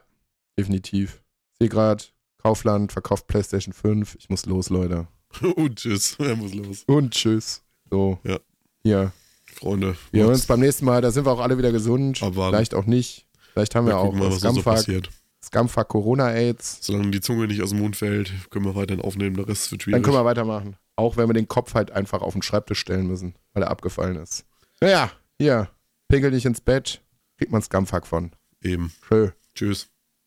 [0.58, 1.24] definitiv.
[1.54, 2.04] Ich sehe gerade,
[2.38, 4.16] Kaufland verkauft PlayStation 5.
[4.20, 5.08] Ich muss los, Leute.
[5.56, 6.16] Und tschüss.
[6.20, 6.84] Er muss los.
[6.86, 7.64] Und tschüss.
[7.90, 8.20] So.
[8.24, 8.40] Ja.
[8.84, 9.14] Hier.
[9.56, 9.96] Freunde.
[10.12, 11.02] Wir hören uns beim nächsten Mal.
[11.02, 12.22] Da sind wir auch alle wieder gesund.
[12.22, 12.56] Abwarten.
[12.56, 13.26] Vielleicht auch nicht.
[13.54, 15.10] Vielleicht haben wir, Wir auch mal, was so Scumfuck, passiert.
[15.44, 16.80] Scumfuck Corona-Aids.
[16.82, 19.36] Solange die Zunge nicht aus dem Mund fällt, können wir weiterhin aufnehmen.
[19.36, 19.96] Der Rest wird schwierig.
[19.96, 20.76] Dann können wir weitermachen.
[20.98, 24.16] Auch wenn wir den Kopf halt einfach auf den Schreibtisch stellen müssen, weil er abgefallen
[24.18, 24.46] ist.
[24.82, 25.70] Naja, hier,
[26.08, 27.02] pegel dich ins Bett,
[27.38, 28.32] kriegt man Scumfuck von.
[28.62, 28.92] Eben.
[29.08, 29.32] Schön.
[29.54, 29.90] Tschüss.